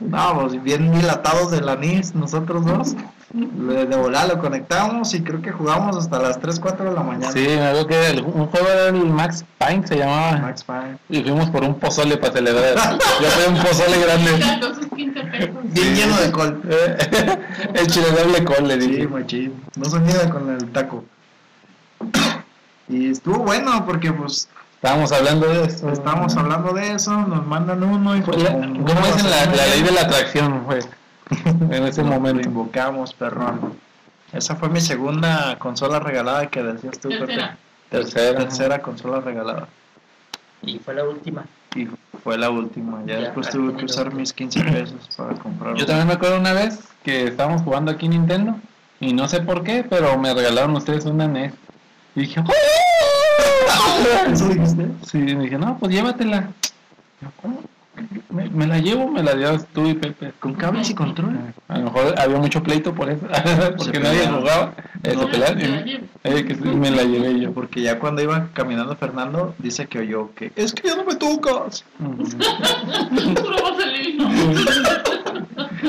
[0.00, 2.96] No, pues bien dilatados del anís, nosotros dos.
[3.34, 7.02] Le- De volar lo conectamos y creo que jugamos hasta las 3, 4 de la
[7.02, 7.30] mañana.
[7.30, 10.38] Sí, me acuerdo que el- un juego era el Max Payne, se llamaba.
[10.38, 10.96] Max Payne.
[11.10, 12.74] Y fuimos por un pozole para celebrar.
[13.20, 14.38] Yo pedí un pozole grande.
[14.38, 15.50] Gastó sus 15 pesos.
[15.64, 16.62] Bien lleno de col.
[17.74, 19.06] el chile doble col, le Sí, dije.
[19.06, 19.62] machín.
[19.76, 21.04] No se mide con el taco.
[22.90, 25.90] Y estuvo bueno porque pues Estábamos hablando de eso.
[25.90, 29.66] estábamos hablando de eso, nos mandan uno y Fue pues, ¿Cómo es en la, la
[29.66, 30.64] ley de la atracción?
[30.64, 30.78] Fue
[31.76, 32.48] en ese Lo momento.
[32.48, 33.74] invocamos, perrón.
[34.32, 37.26] Esa fue mi segunda consola regalada que decías tú, Pepe.
[37.26, 37.58] Tercera.
[37.90, 38.38] Tercera.
[38.38, 39.68] Tercera consola regalada.
[40.62, 41.44] Y fue la última.
[41.74, 41.86] Y
[42.24, 43.02] fue la última.
[43.04, 45.74] Ya Ya, después tuve que usar mis 15 pesos para comprar.
[45.76, 48.56] Yo también me acuerdo una vez que estábamos jugando aquí Nintendo
[48.98, 51.52] y no sé por qué, pero me regalaron ustedes una NES.
[52.16, 54.30] Y dije, ¡Oh!
[54.32, 54.86] ¿Eso dijiste?
[55.10, 56.48] Sí, me dije, no, pues llévatela.
[57.20, 57.60] Yo, ¿Cómo?
[58.30, 60.32] Me, me la llevo, me la llevas tú y Pepe.
[60.40, 61.38] ¿Con cables y control?
[61.68, 63.26] A lo mejor había mucho pleito por eso,
[63.76, 64.72] porque Se nadie jugaba.
[65.02, 66.06] Eh, se No, pelearon y- llevo.
[66.24, 67.52] eh, que sí, me la llevé yo.
[67.52, 71.16] Porque ya cuando iba caminando Fernando, dice que oyó que es que ya no me
[71.16, 71.84] tocas.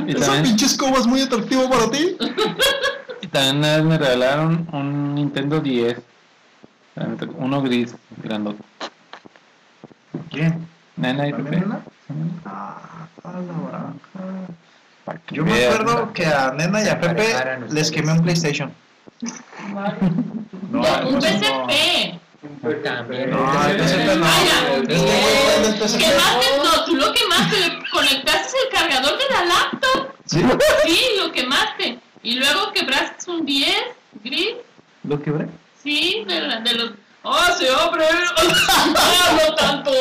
[0.07, 2.15] Esa pinche escoba es muy atractiva para ti.
[3.21, 5.97] Y también una vez me regalaron un Nintendo 10.
[7.37, 8.63] Uno gris, grandote.
[10.29, 10.67] ¿Quién?
[10.97, 11.73] Nena y ¿También Pepe.
[12.45, 13.31] Ah, a
[15.07, 17.33] la que Yo me acuerdo que a Nena y a Pepe
[17.69, 18.73] les quemé un PlayStation.
[20.71, 22.19] No, un PSP.
[22.83, 23.29] También.
[23.31, 24.25] No, el PSP no.
[24.89, 25.99] Este PSP.
[25.99, 30.11] Quemaste, no, tú lo quemaste, conectaste el cargador de la laptop.
[30.25, 30.43] ¿Sí?
[30.85, 31.99] Sí, lo quemaste.
[32.23, 33.69] Y luego quebraste un 10
[34.23, 34.55] gris.
[35.03, 35.47] ¿Lo quebré?
[35.81, 36.91] Sí, de, la- de los.
[37.23, 38.03] ¡Oh, sí, hombre!
[38.67, 39.91] ¡Ah, no tanto!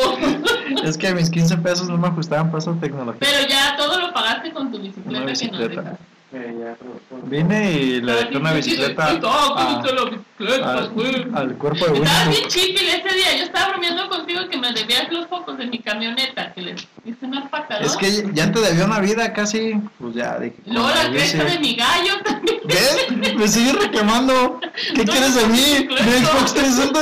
[0.83, 3.19] Es que mis 15 pesos no me ajustaban para esa tecnología.
[3.19, 5.75] Pero ya todo lo pagaste con tu bicicleta, Una que bicicleta.
[5.81, 5.99] nos dejas.
[7.23, 10.77] Vine y le dejé una bicicleta ¡Ah, a- bicicleta, al,
[11.35, 12.37] al cuerpo de Estabas Winnie.
[12.37, 13.37] bien chiquil ese día.
[13.37, 16.50] Yo estaba bromeando contigo que me debías los focos de mi camioneta,
[17.81, 19.73] Es que ya te debió una vida casi.
[19.99, 20.55] Pues ya dije.
[20.65, 22.57] Luego la cresta de mi gallo también.
[22.65, 23.35] ¿Ves?
[23.35, 24.59] Me sigue reclamando.
[24.95, 25.87] ¿Qué No, quieres de mí?
[25.87, 26.99] ¿De Xbox 360?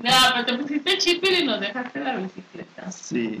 [0.00, 2.90] No, pero te pusiste chipil y nos dejaste la bicicleta.
[2.92, 3.40] Sí.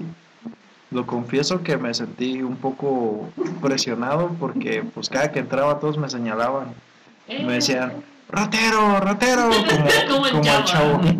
[0.90, 3.30] Lo confieso que me sentí un poco
[3.62, 6.72] presionado porque pues cada que entraba todos me señalaban.
[7.28, 7.92] Eh, Me decían,
[8.30, 9.60] ratero, ratero, como,
[10.08, 10.64] Como el como el chavo.
[10.64, 11.00] chavo.
[11.04, 11.18] ¿Y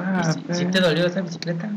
[0.00, 1.70] Ah, si, si te dolió esa bicicleta?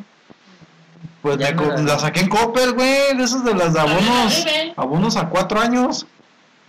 [1.22, 4.45] Pues Ya me la- la saqué en Coppel, güey, de esas de las de abonos,
[4.76, 6.07] abonos a cuatro años.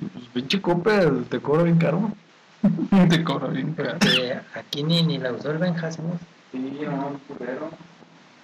[0.00, 2.10] Y, Pues pinche Coppel, te cobro bien caro.
[3.08, 3.96] Te cobro bien caro.
[3.98, 6.18] Porque aquí ni, ni la usó el Benjas, ¿no?
[6.52, 7.70] Sí, no, culero.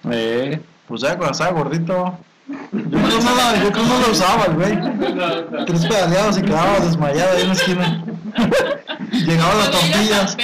[0.09, 2.17] Eh, Pues ya cuando estaba gordito.
[2.49, 5.65] Yo creo, no, la- yo creo no lo usaba, el güey.
[5.65, 8.03] Tres pedaleados y quedaba desmayado ahí en la esquina.
[9.11, 10.37] Llegaba las tortillas.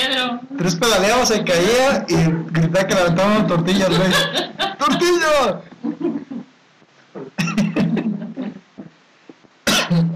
[0.57, 2.15] Tres pedaleados se caía y
[2.51, 4.11] gritaba que le aventaban tortillas, güey.
[4.77, 5.61] ¡Tortilla!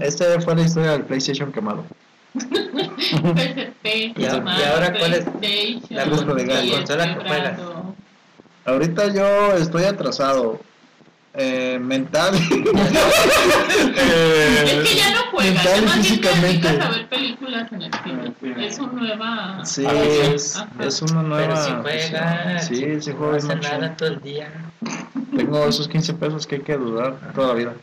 [0.00, 1.84] Esta fue la historia del PlayStation quemado.
[2.34, 6.04] ¿Y a- Madre, y ahora cuál es PlayStation, la
[6.76, 7.60] consola que juegas?
[8.64, 10.60] Ahorita yo estoy atrasado.
[11.34, 12.34] Eh, mental.
[12.34, 12.42] Es
[14.88, 16.68] que ya no juegas, mental ya y físicamente.
[16.68, 18.66] a ver películas en el cine.
[18.66, 19.64] Es una nueva...
[19.64, 19.92] Sí, Ah,
[20.34, 20.68] es, Ajá.
[20.84, 21.46] es una nueva.
[21.46, 24.50] Pero si juega, Sí, sí no nada todo el día.
[25.36, 27.74] Tengo esos 15 pesos que hay que dudar toda la vida.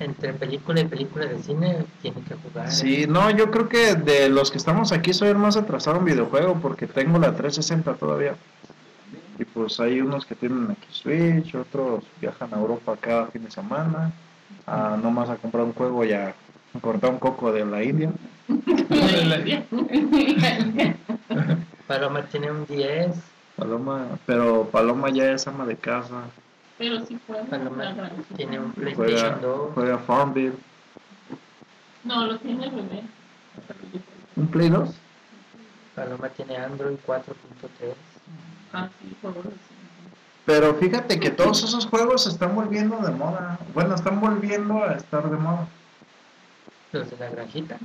[0.00, 2.70] Entre película y película de cine tiene que jugar.
[2.72, 6.04] Sí, no, yo creo que de los que estamos aquí soy el más atrasado en
[6.04, 8.34] videojuego porque tengo la 360 todavía.
[9.38, 13.50] Y pues hay unos que tienen aquí Switch, otros viajan a Europa cada fin de
[13.50, 14.12] semana,
[14.66, 16.34] a nomás a comprar un juego y a
[16.80, 18.10] cortar un coco de la India.
[21.86, 23.10] Paloma tiene un 10.
[23.56, 26.24] Paloma, pero Paloma ya es ama de casa,
[26.78, 27.44] Pero sí juega.
[27.44, 29.70] Paloma tiene un juega, PlayStation 2.
[29.74, 30.54] juega Farmville.
[32.04, 33.02] No, lo tiene el bebé.
[34.36, 34.94] ¿Un Play 2?
[35.94, 37.94] Paloma tiene Android 4.3.
[38.74, 39.56] Ah, sí, juegos así.
[40.46, 43.58] Pero fíjate que todos esos juegos se están volviendo de moda.
[43.72, 45.66] Bueno, están volviendo a estar de moda.
[46.92, 47.78] Los de la granjita.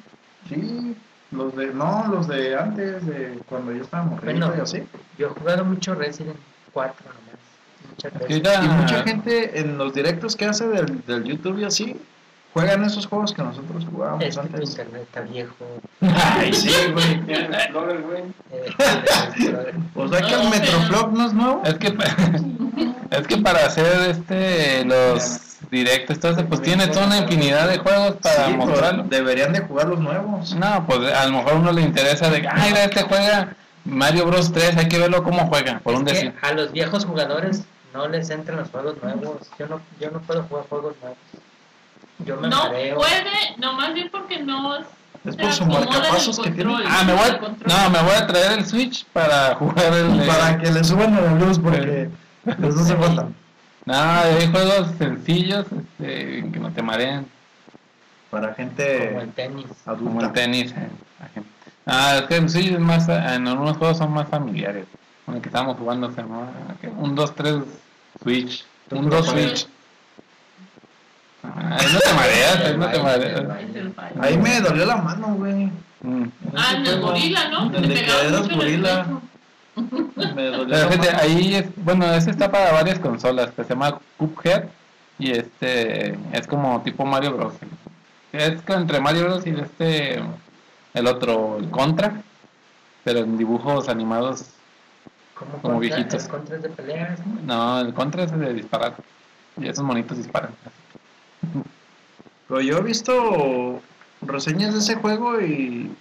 [0.49, 0.95] Sí,
[1.31, 4.53] los de, no, los de antes, de cuando yo estaba morrito Bueno.
[4.57, 4.83] y así.
[5.17, 6.35] Yo he jugado mucho Resident
[6.73, 7.89] 4 nomás.
[7.91, 8.63] muchas veces.
[8.63, 11.95] Y mucha gente en los directos que hace del, del YouTube y así,
[12.53, 14.69] juegan esos juegos que nosotros jugábamos Es que tu antes.
[14.71, 15.55] internet está viejo.
[16.01, 17.21] Ay, sí, güey.
[17.25, 18.23] ¿Quién es Explorer, güey?
[19.95, 21.61] O sea que el Metroflop no es nuevo.
[21.65, 21.87] Es que,
[23.11, 25.39] es que para hacer este los
[25.71, 29.03] directos, eso, pues tiene toda una infinidad de juegos para Sí, pues, mostrarlo.
[29.03, 30.55] deberían de jugar los nuevos.
[30.55, 34.25] No, pues a lo mejor a uno le interesa de, ay, mira, este juega Mario
[34.25, 36.33] Bros 3, hay que verlo cómo juega, por un es que decir.
[36.41, 39.49] a los viejos jugadores no les entran los juegos nuevos.
[39.59, 41.17] Yo no, yo no puedo jugar juegos nuevos.
[42.25, 42.95] Yo me No mareo.
[42.97, 46.71] puede, no más bien porque no Es por su marcapasos que tiene.
[46.73, 50.25] control, Ah, me voy, no, me voy a traer el Switch para jugar el...
[50.25, 52.09] Para que le suban a la luz porque
[52.57, 53.27] les hace falta.
[53.85, 57.25] No, hay juegos sencillos este, que no te mareen,
[58.29, 59.65] Para Como gente el tenis.
[59.85, 60.33] como el adulta.
[60.33, 60.71] tenis.
[60.71, 60.89] eh,
[61.33, 61.49] gente.
[61.85, 64.85] Ah, es que el Switch es más, en algunos juegos son más familiares.
[65.25, 66.47] Con el que estábamos jugando, se llama,
[66.81, 66.87] ¿qué?
[66.87, 67.55] un 2, 3
[68.21, 69.67] Switch, un 2 Switch.
[71.43, 73.41] Ahí no te mareas, ahí no te mareas.
[73.41, 74.19] Es.
[74.21, 75.71] Ahí me dolió la mano, güey.
[76.01, 76.23] Mm.
[76.55, 77.69] Ah, en el gorila, ¿no?
[77.69, 79.07] Donde en el gorila.
[80.35, 81.03] Me dolió Pero mano.
[81.21, 84.65] ahí es, bueno, ese está para varias consolas, que se llama Cuphead
[85.17, 87.53] y este es como tipo Mario Bros.
[88.33, 90.21] Es que entre Mario Bros y este
[90.93, 92.21] el otro, el Contra,
[93.05, 94.45] pero en dibujos animados.
[95.35, 96.23] Como, Como contra- viejitos.
[96.25, 97.19] el Contras de peleas.
[97.25, 97.41] ¿no?
[97.45, 98.95] No, el Contra es de disparar
[99.57, 100.51] y esos monitos disparan.
[102.47, 103.81] Pero yo he visto
[104.21, 105.91] reseñas de ese juego y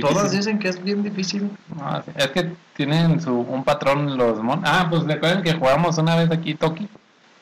[0.00, 1.50] todas dicen que es bien difícil.
[1.76, 4.62] No, es que tienen su un patrón los mon.
[4.64, 6.88] Ah, pues recuerden que jugamos una vez aquí Toki,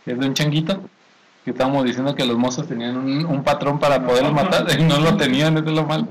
[0.05, 0.81] que es de un changuito,
[1.45, 4.99] que estábamos diciendo que los mozos tenían un, un patrón para poderlos matar y no
[4.99, 6.07] lo tenían, eso es lo malo.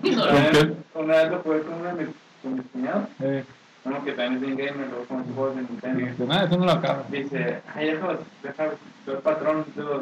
[0.94, 3.46] Una vez, lo jugué con uno de mis, con mis cuñados, Eh,
[3.86, 6.06] uno que también es in-gamer, lo con juegos de Nintendo.
[6.06, 7.04] dice, no, eso no lo acaba.
[7.10, 10.02] Dice, ay, deja, deja ver el patrón de los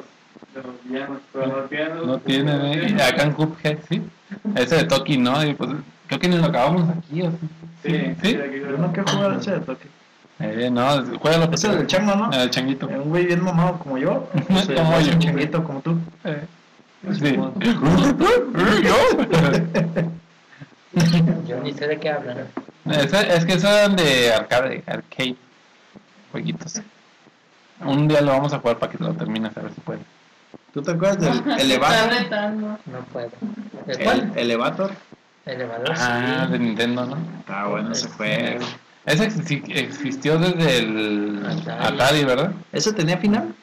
[0.83, 2.97] villanos, pero no tienen los- No tienen, eh.
[3.03, 4.01] Acá en Cuphead, sí.
[4.55, 5.43] Ese de Toki, ¿no?
[5.45, 5.71] Y pues
[6.07, 7.37] creo que ni lo acabamos aquí, ¿o sí?
[7.83, 8.35] Sí, ¿Sí?
[8.35, 9.87] aquí nunca he jugado ese de toque.
[10.39, 12.31] Eh, no, juega lo Ese del chango, ¿no?
[12.31, 12.87] El changuito.
[12.87, 14.27] Un güey bien mamado como yo.
[14.47, 15.13] pues, Como es yo.
[15.13, 15.97] un changuito como tú.
[16.23, 16.45] Eh,
[17.13, 17.37] Sí.
[21.47, 22.37] Yo ni sé de qué hablan.
[22.89, 25.35] Ese- es que son de arcade, arcade,
[26.31, 26.81] jueguitos.
[27.81, 30.01] Un día lo vamos a jugar para que lo termines a ver si puedes.
[30.75, 32.11] ¿Tú te acuerdas del Elevator?
[32.51, 33.29] No puedo.
[33.87, 34.31] ¿El El cuál?
[34.35, 34.91] Elevator.
[35.45, 35.95] Elevador.
[35.97, 36.59] Ah, de.
[36.59, 37.17] Nintendo, ¿no?
[37.47, 38.65] Ah, bueno, ese juego.
[39.05, 41.85] Ese exi- existió desde el Atari.
[41.95, 42.51] Atari, ¿verdad?
[42.73, 43.53] ¿Ese tenía final?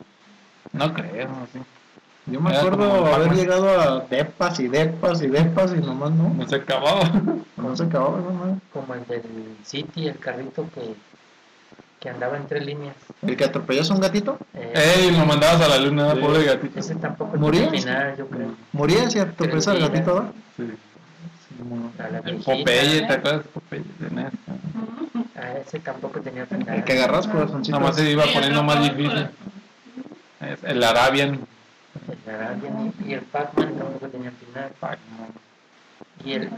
[0.72, 1.58] No creo, sí.
[2.26, 6.30] Yo me Era acuerdo haber llegado a depas y depas y depas y nomás no.
[6.30, 7.10] No se acababa.
[7.58, 9.22] No se acababa, no, Como el del
[9.64, 10.94] City, el carrito que,
[12.02, 12.96] que andaba en tres líneas.
[13.22, 16.20] El que atropellas a un gatito, Eh, Ey, lo mandabas a la luna, Sí.
[16.20, 16.80] pobre gatito.
[16.80, 17.70] ese tampoco ¿Moría?
[17.70, 18.54] final, yo creo.
[18.72, 20.32] moría si atropellas al gatito, ¿verdad?
[20.56, 20.64] Sí.
[21.98, 22.36] La El.
[22.42, 23.46] Popeye, ¿te acuerdas?
[23.54, 24.32] Popeye de NES.
[25.36, 26.76] A ese tampoco tenía final.
[26.76, 27.78] El que agarras corazoncitos.
[27.80, 29.28] Nomás se iba poniendo más difícil.
[30.64, 31.38] El Arabian.
[32.26, 34.70] El Arabian y el Pac-Man tampoco tenía final.
[36.24, 36.50] Y el...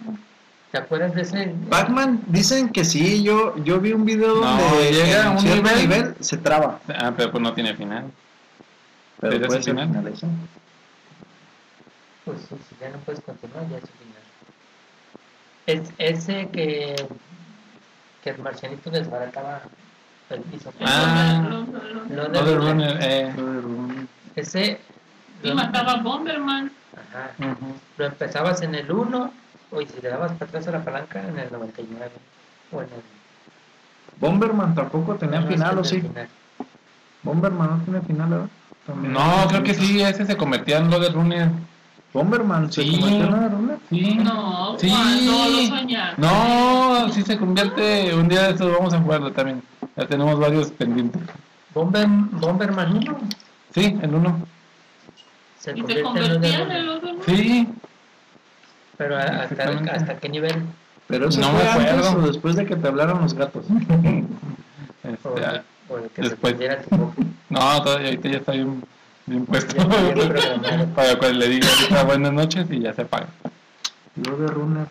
[0.75, 1.55] ¿Te acuerdas de ese?
[1.71, 6.17] Pac-Man, dicen que sí, yo, yo vi un video No, donde llega a un nivel-
[6.19, 6.81] se traba.
[6.89, 8.11] Ah, pero pues no tiene final.
[9.21, 9.89] Pero ¿Pero puede ese ser final?
[9.89, 10.27] final eso.
[12.25, 14.23] Pues sí, si ya no puedes continuar, ya es su final.
[15.67, 16.97] Es ese que,
[18.25, 19.63] que el marcianito desbarataba
[20.31, 20.73] el piso.
[20.85, 21.41] Ah.
[22.11, 23.33] No, No de Runner, eh.
[24.35, 24.81] Ese
[25.45, 26.73] Y mataba a Bomberman.
[26.97, 27.31] ajá,
[27.97, 29.33] lo empezabas en el 1
[29.71, 32.11] o y si le dabas para atrás a la palanca en el 99
[32.73, 36.01] o en el Bomberman tampoco tenía no, final, ¿o sí?
[36.01, 36.29] final.
[37.23, 38.49] Bomberman no tiene final, ¿verdad?
[38.87, 39.13] También.
[39.13, 41.51] No, creo que sí, ese se convertía en lo de Runner.
[42.13, 42.91] Bomberman se Sí.
[43.01, 43.79] convirtió en una runa.
[43.91, 44.15] Sí.
[44.23, 44.89] No, Sí.
[44.89, 46.21] cuando lo soñaste.
[46.21, 48.15] No, sí se convierte.
[48.15, 49.63] Un día de estos vamos a jugarlo también.
[49.97, 51.23] Ya tenemos varios pendientes.
[51.75, 53.19] Bomber, Bomberman 1
[53.75, 54.39] Sí, el uno.
[55.59, 57.13] se Y se convierte en convertía en Runner, el otro.
[57.15, 57.23] ¿no?
[57.25, 57.69] Sí.
[58.97, 60.55] Pero hasta, hasta qué nivel
[61.09, 62.19] Pero eso No fue me antes acuerdo.
[62.25, 63.65] o después de que te hablaron los gatos.
[65.05, 66.57] Este, o, o de que después.
[66.57, 67.15] se tu boca.
[67.51, 68.83] no, todavía ahorita ya está bien,
[69.27, 69.77] bien puesto.
[70.95, 73.27] Para cuando le diga ahorita buenas noches y ya se apaga.
[74.17, 74.87] Lo de Runner.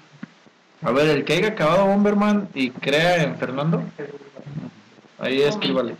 [0.83, 3.81] A ver, el que haya acabado Bomberman y crea en Fernando,
[5.17, 5.95] ahí escríbale.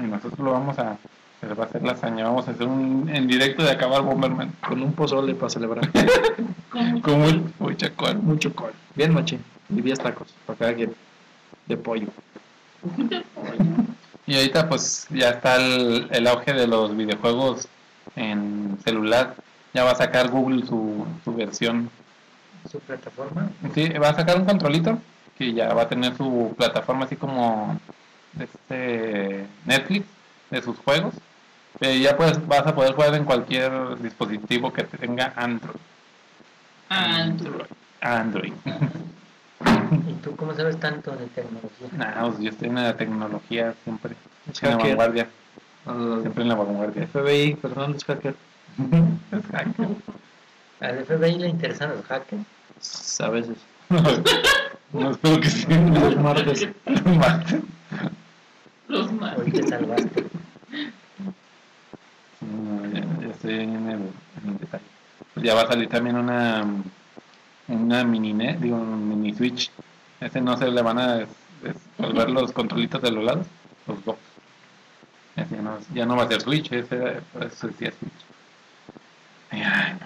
[0.00, 0.96] Y nosotros lo vamos a.
[1.40, 2.24] Se va a hacer lasaña.
[2.24, 4.52] Vamos a hacer un en directo de acabar Bomberman.
[4.66, 5.88] Con un pozole para celebrar.
[7.02, 8.24] Con muy chacón.
[8.24, 8.72] Mucho col.
[8.94, 9.42] Bien, machín.
[9.68, 10.94] Y 10 tacos para cada quien.
[11.66, 12.08] De pollo.
[14.26, 17.68] Y ahorita pues ya está el, el auge de los videojuegos
[18.16, 19.34] en celular.
[19.74, 21.90] Ya va a sacar Google su, su versión.
[22.70, 23.50] Su plataforma.
[23.74, 24.98] Sí, va a sacar un controlito
[25.36, 27.78] que ya va a tener su plataforma así como
[28.38, 30.06] este Netflix
[30.50, 31.14] de sus juegos.
[31.78, 35.76] Pero ya pues vas a poder jugar en cualquier dispositivo que tenga Android.
[36.88, 37.66] Android.
[38.00, 38.52] Android.
[40.08, 41.88] ¿Y tú cómo sabes tanto de tecnología?
[41.92, 44.14] Nah, pues yo estoy en la tecnología siempre.
[44.50, 45.28] Es En la vanguardia.
[45.86, 47.06] Al Siempre en la vanguardia.
[47.06, 48.34] FBI, perdón, es hacker.
[49.32, 49.88] Es hacker.
[50.80, 53.20] ¿Al FBI le interesan los hackers?
[53.20, 53.56] A veces.
[54.92, 55.66] No espero que sí.
[55.68, 56.68] Los martes.
[57.04, 57.60] Martes.
[58.86, 59.36] Los más.
[59.36, 60.24] Hoy te salvaste.
[63.36, 64.00] Estoy en el,
[64.42, 64.84] en el detalle.
[65.36, 66.64] Ya va a salir también una
[67.68, 69.70] una mini NES, digo, un mini Switch.
[70.20, 71.28] Ese no se le van a des-
[71.98, 73.46] desolver los controlitos de los lados,
[73.86, 74.16] los dos.
[75.36, 78.12] Ese ya no, ya no va a ser Switch, ese pues, ese sí es Switch.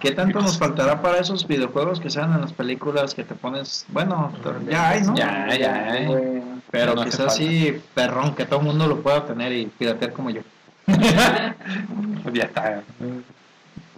[0.00, 3.84] ¿Qué tanto nos faltará para esos videojuegos que sean en las películas que te pones?
[3.88, 4.32] Bueno,
[4.68, 5.14] ya hay, ¿no?
[5.16, 6.42] Ya, ya, eh.
[6.70, 9.66] Pero No que hace sea así perrón, que todo el mundo lo pueda tener y
[9.66, 10.42] piratear como yo.
[12.32, 12.82] Ya está.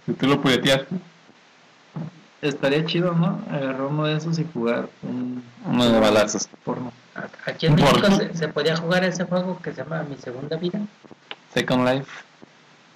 [0.05, 0.81] Si tú lo pirateas,
[2.43, 3.39] Estaría chido, ¿no?
[3.49, 6.49] Agarrar uno de esos y jugar un uno de balazos.
[6.65, 6.91] porno.
[7.45, 10.81] Aquí en México se, se podía jugar ese juego que se llama Mi Segunda Vida.
[11.53, 12.11] Second Life.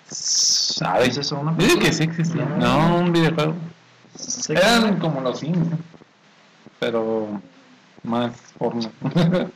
[0.10, 1.12] ¿Sabes?
[1.12, 2.44] ¿Es eso Dice que sí existía.
[2.44, 3.54] No, un videojuego.
[4.16, 5.70] Sí, Eran como los Sims,
[6.80, 7.40] pero
[8.04, 8.82] más porno.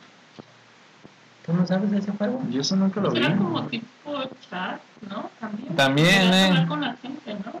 [1.44, 2.40] ¿Tú no sabes de ese juego?
[2.50, 3.18] Yo eso nunca lo vi.
[3.18, 3.84] Era como tipo
[4.48, 5.30] chat, ¿no?
[5.40, 5.76] También.
[5.76, 6.46] También, eh.
[6.48, 7.52] hablar con la gente, ¿no?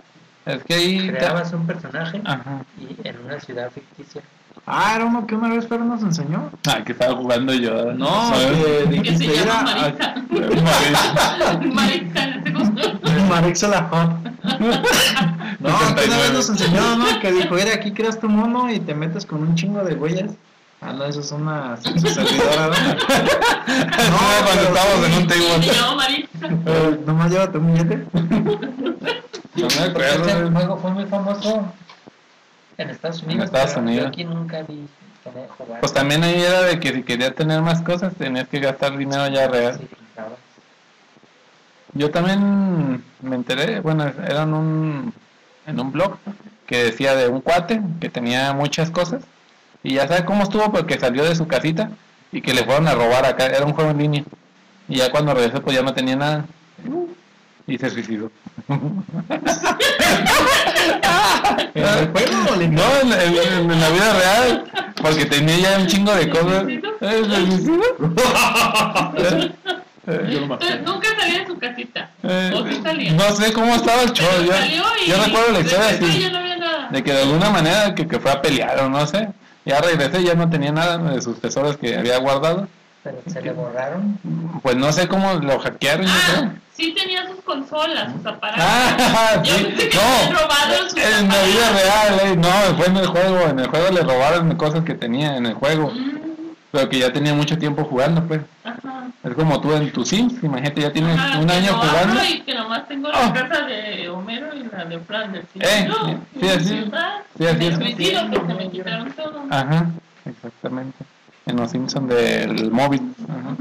[0.52, 1.08] es que ahí...
[1.08, 2.64] Creabas un personaje Ajá.
[2.78, 4.22] y en una ciudad ficticia.
[4.66, 6.50] Ah, era uno que una vez Fer nos enseñó.
[6.68, 7.92] Ah, que estaba jugando yo.
[7.94, 11.60] No, que Que se dijiste, llama era este caso.
[13.28, 14.10] Marixa la Hot.
[15.60, 17.20] No, que una vez nos enseñó, ¿no?
[17.20, 20.32] Que dijo, mira, aquí creas tu mono y te metes con un chingo de huellas.
[20.84, 22.74] Ah, no, eso es una su servidora, ¿no?
[24.10, 25.72] No, cuando estábamos en un table.
[25.72, 26.28] llama Marisa.
[26.66, 28.06] Eh, nomás llévate un billete.
[29.54, 30.24] No me acuerdo.
[30.26, 31.72] ese juego fue muy famoso
[32.78, 33.44] en Estados Unidos.
[33.44, 34.02] Estados pero Unidos.
[34.02, 34.88] Yo aquí nunca vi
[35.22, 35.80] tener jugar.
[35.80, 39.28] Pues también ahí era de que si querías tener más cosas tenías que gastar dinero
[39.28, 39.78] ya real.
[39.78, 40.36] Sí, pintaba.
[41.94, 45.14] Yo también me enteré, bueno, era en un,
[45.66, 46.16] en un blog
[46.66, 49.22] que decía de un cuate que tenía muchas cosas
[49.82, 51.90] y ya sabe cómo estuvo porque salió de su casita
[52.30, 54.24] y que le fueron a robar acá, era un juego en línea
[54.88, 56.44] y ya cuando regresó pues ya no tenía nada
[57.66, 58.30] y se suicidó.
[61.74, 64.64] ¿En el juego o le- No, en, en- en la vida real,
[65.00, 66.64] porque tenía ya un chingo de cosas.
[66.68, 67.82] ¿Eh, ¿Se suicidó?
[69.16, 69.52] Eh,
[70.06, 70.66] eh, yo lo maté.
[70.66, 72.10] Entonces, nunca salía de su casita.
[72.22, 73.12] Eh, ¿O sí salía?
[73.12, 74.26] no sé cómo estaba el show.
[74.44, 76.42] Yo, recuerdo la historia así, no
[76.90, 79.28] de que de alguna manera que, que fue a pelear o no sé.
[79.64, 82.66] Ya regresé y ya no tenía nada de sus tesoros que había guardado.
[83.04, 84.18] Pero se le borraron.
[84.62, 86.06] Pues no sé cómo lo hackearon.
[86.06, 86.52] yo Ah, creo.
[86.76, 88.64] sí tenía sus consolas, sus aparatos.
[88.66, 92.36] Ah, Yo sí, pensé que le habían robado no, sus en la vida real, eh,
[92.36, 95.54] no, fue en el juego, en el juego le robaron cosas que tenía en el
[95.54, 96.11] juego, Mm,
[96.72, 98.40] pero que ya tenía mucho tiempo jugando, pues.
[98.64, 99.08] Ajá.
[99.22, 102.24] Es como tú en tu Sims, imagínate, ya tienes Ajá, un que año no jugando.
[102.24, 103.32] Y que nomás tengo la Ah.
[103.32, 105.46] casa de Homero y la de Flanders.
[105.60, 106.90] Eh, no, sí, así es.
[106.90, 107.14] ¿verdad?
[107.38, 107.74] Sí, así Me es.
[107.76, 109.42] suicido porque me quitaron todo.
[109.50, 109.90] Ajá,
[110.24, 111.04] exactamente.
[111.46, 113.14] En los Simpsons del móvil.
[113.28, 113.56] Ajá.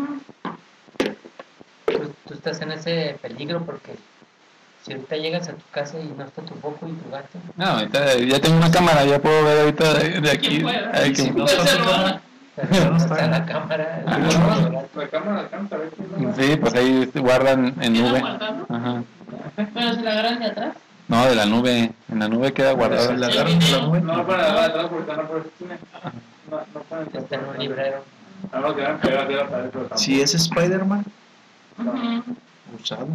[1.85, 3.95] Tú, tú estás en ese peligro porque
[4.83, 7.65] si ahorita llegas a tu casa y no está tu foco y tu gato, No,
[7.65, 10.63] ahorita ya tengo una cámara, ya puedo ver ahorita de, de aquí.
[10.93, 12.21] Ay, que- Sí, no está se tu cámara.
[12.57, 13.13] No está.
[13.15, 14.03] está la cámara.
[14.05, 14.17] Ah.
[14.17, 14.87] el.
[14.95, 16.35] La cámara alcanza a ver no.
[16.35, 18.21] Sí, pues ahí guardan en ¿Queda nube.
[18.69, 19.03] Ajá.
[19.73, 20.73] Pero si la agarran de atrás.
[21.07, 21.91] No, de la nube.
[22.09, 23.07] En la nube queda guardado.
[23.07, 24.01] Se la agarran de la nube.
[24.01, 25.77] No para nada atrás porque están por el cine.
[26.49, 28.03] No, no pueden Está en un librero.
[28.51, 29.69] Nada más que van pegadas de la pared.
[29.95, 31.05] Si es Spider-Man,
[32.79, 33.07] usado.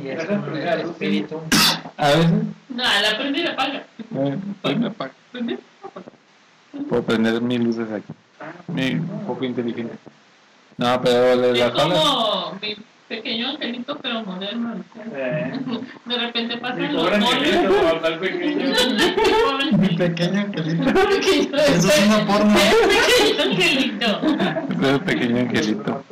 [0.00, 0.58] Si es un
[0.90, 1.40] espíritu.
[1.96, 2.30] A veces.
[2.68, 3.82] No, la prende y la apaga.
[4.14, 5.12] eh, pues me apago.
[6.88, 8.12] Puedo prender mis luces aquí.
[8.68, 9.94] Mi, un poco inteligente.
[10.76, 11.94] No, pero la sala.
[11.94, 12.76] como mi
[13.08, 14.82] pequeño angelito, pero moderno.
[15.12, 15.52] Eh,
[16.06, 18.56] De repente Mi pasan los pobre angelito, pequeño.
[18.56, 19.96] Mi angelito.
[19.98, 20.84] pequeño angelito.
[21.10, 22.54] Pequeño Eso es una porno.
[22.88, 24.20] Pequeño angelito.
[24.70, 26.04] Ese pequeño angelito.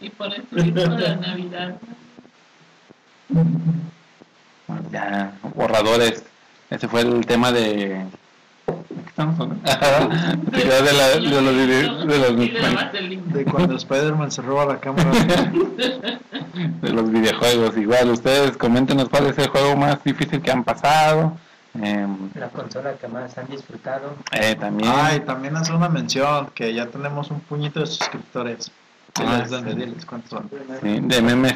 [0.00, 1.76] Y por eso hizo la Navidad.
[4.92, 6.24] Ya, borradores.
[6.70, 8.04] Ese fue el tema de
[9.14, 9.62] estamos hablando?
[10.50, 11.56] De, la, de los
[12.08, 13.32] de los.
[13.32, 15.10] De cuando Spider-Man se roba la cámara.
[16.82, 17.76] de los videojuegos.
[17.76, 21.36] Igual, ustedes coméntenos cuál es el juego más difícil que han pasado.
[21.80, 24.14] Em, La consola que más han disfrutado.
[24.32, 24.90] eh, también.
[24.94, 28.70] Ay, también hace una mención que ya tenemos un puñito de suscriptores.
[29.16, 30.50] Ah, Diles, dónde, diles cuántos son.
[30.82, 31.54] sí, de memes.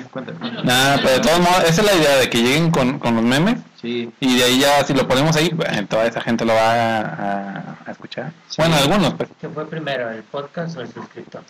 [0.63, 3.25] Nada, pero de todos modos, esa es la idea de que lleguen con, con los
[3.25, 6.53] memes Sí, y de ahí ya, si lo ponemos ahí, bueno, toda esa gente lo
[6.53, 8.33] va a, escuchar.
[8.49, 8.57] Sí.
[8.59, 9.29] Bueno, algunos, pues.
[9.41, 11.43] ¿Qué fue primero, el podcast o el suscriptor?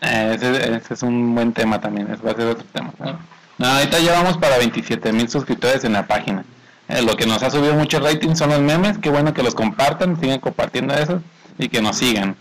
[0.00, 2.92] Eh, ese, ese es un buen tema también, ese va a ser otro tema.
[3.00, 3.18] ¿no?
[3.58, 6.44] No, ahorita ya vamos para 27 mil suscriptores en la página.
[6.88, 9.56] Eh, lo que nos ha subido mucho rating son los memes, qué bueno que los
[9.56, 11.20] compartan, sigan compartiendo eso
[11.58, 12.36] y que nos sigan.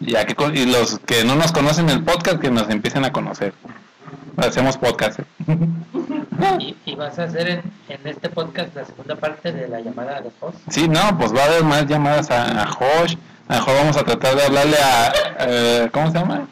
[0.00, 3.12] Ya que con- y los que no nos conocen el podcast, que nos empiecen a
[3.12, 3.52] conocer.
[4.36, 5.18] Hacemos podcast.
[5.20, 5.24] ¿eh?
[6.60, 10.18] ¿Y, y vas a hacer en, en este podcast la segunda parte de la llamada
[10.18, 10.60] a los hosts?
[10.68, 13.16] Sí, no, pues va a haber más llamadas a, a Josh.
[13.48, 15.12] A lo mejor vamos a tratar de hablarle a...
[15.40, 16.46] eh, ¿Cómo se llama?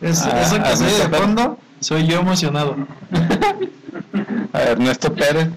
[0.00, 2.76] Es, Ah, eso que se oye de fondo, soy yo emocionado.
[4.52, 5.48] A Ernesto Pérez.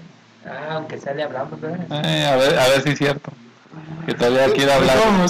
[0.46, 1.86] Ah, aunque sea le hablamos, ¿verdad?
[2.04, 3.32] Eh, a, ver, a ver si es cierto.
[4.06, 4.96] Que todavía quiere hablar.
[5.04, 5.28] ¿Cómo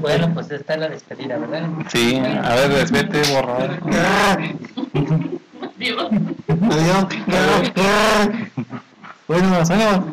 [0.00, 1.68] Bueno, pues esta es la despedida, ¿verdad?
[1.88, 3.80] Sí, a ver, respete, borrar.
[5.76, 6.10] Dios.
[6.48, 7.06] Adiós.
[9.28, 10.04] Bueno, nos vemos.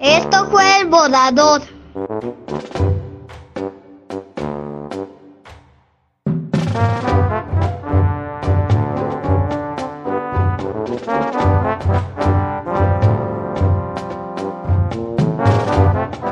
[0.00, 1.62] Esto fue el volador.